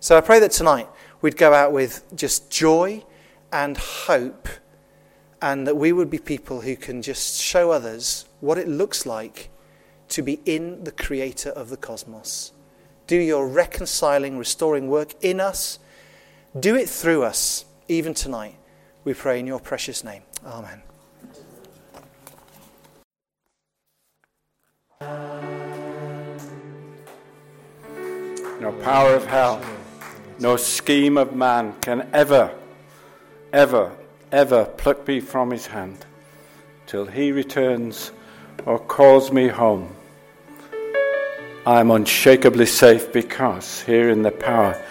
[0.00, 0.86] So I pray that tonight
[1.22, 3.04] we'd go out with just joy
[3.52, 4.48] and hope,
[5.40, 9.50] and that we would be people who can just show others what it looks like
[10.08, 12.52] to be in the Creator of the cosmos.
[13.06, 15.78] Do your reconciling, restoring work in us.
[16.58, 18.56] Do it through us, even tonight.
[19.04, 20.22] We pray in your precious name.
[20.44, 20.82] Amen.
[28.60, 29.62] No power of hell,
[30.40, 32.52] no scheme of man can ever,
[33.52, 33.96] ever,
[34.32, 36.04] ever pluck me from his hand
[36.86, 38.10] till he returns
[38.66, 39.94] or calls me home.
[41.64, 44.82] I am unshakably safe because here in the power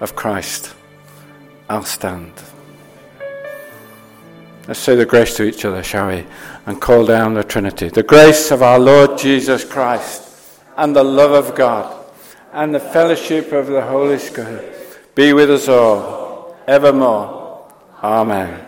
[0.00, 0.74] of Christ
[1.68, 2.32] I'll stand.
[4.70, 6.24] Let's say the grace to each other, shall we?
[6.64, 7.88] And call down the Trinity.
[7.88, 12.06] The grace of our Lord Jesus Christ and the love of God
[12.52, 17.68] and the fellowship of the Holy Spirit be with us all evermore.
[18.00, 18.64] Amen.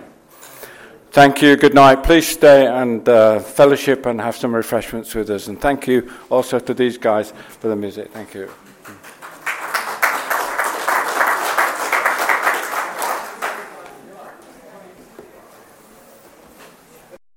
[1.13, 1.55] Thank you.
[1.55, 2.03] Good night.
[2.03, 5.47] Please stay and uh, fellowship and have some refreshments with us.
[5.47, 8.11] And thank you also to these guys for the music.
[8.11, 8.51] Thank you.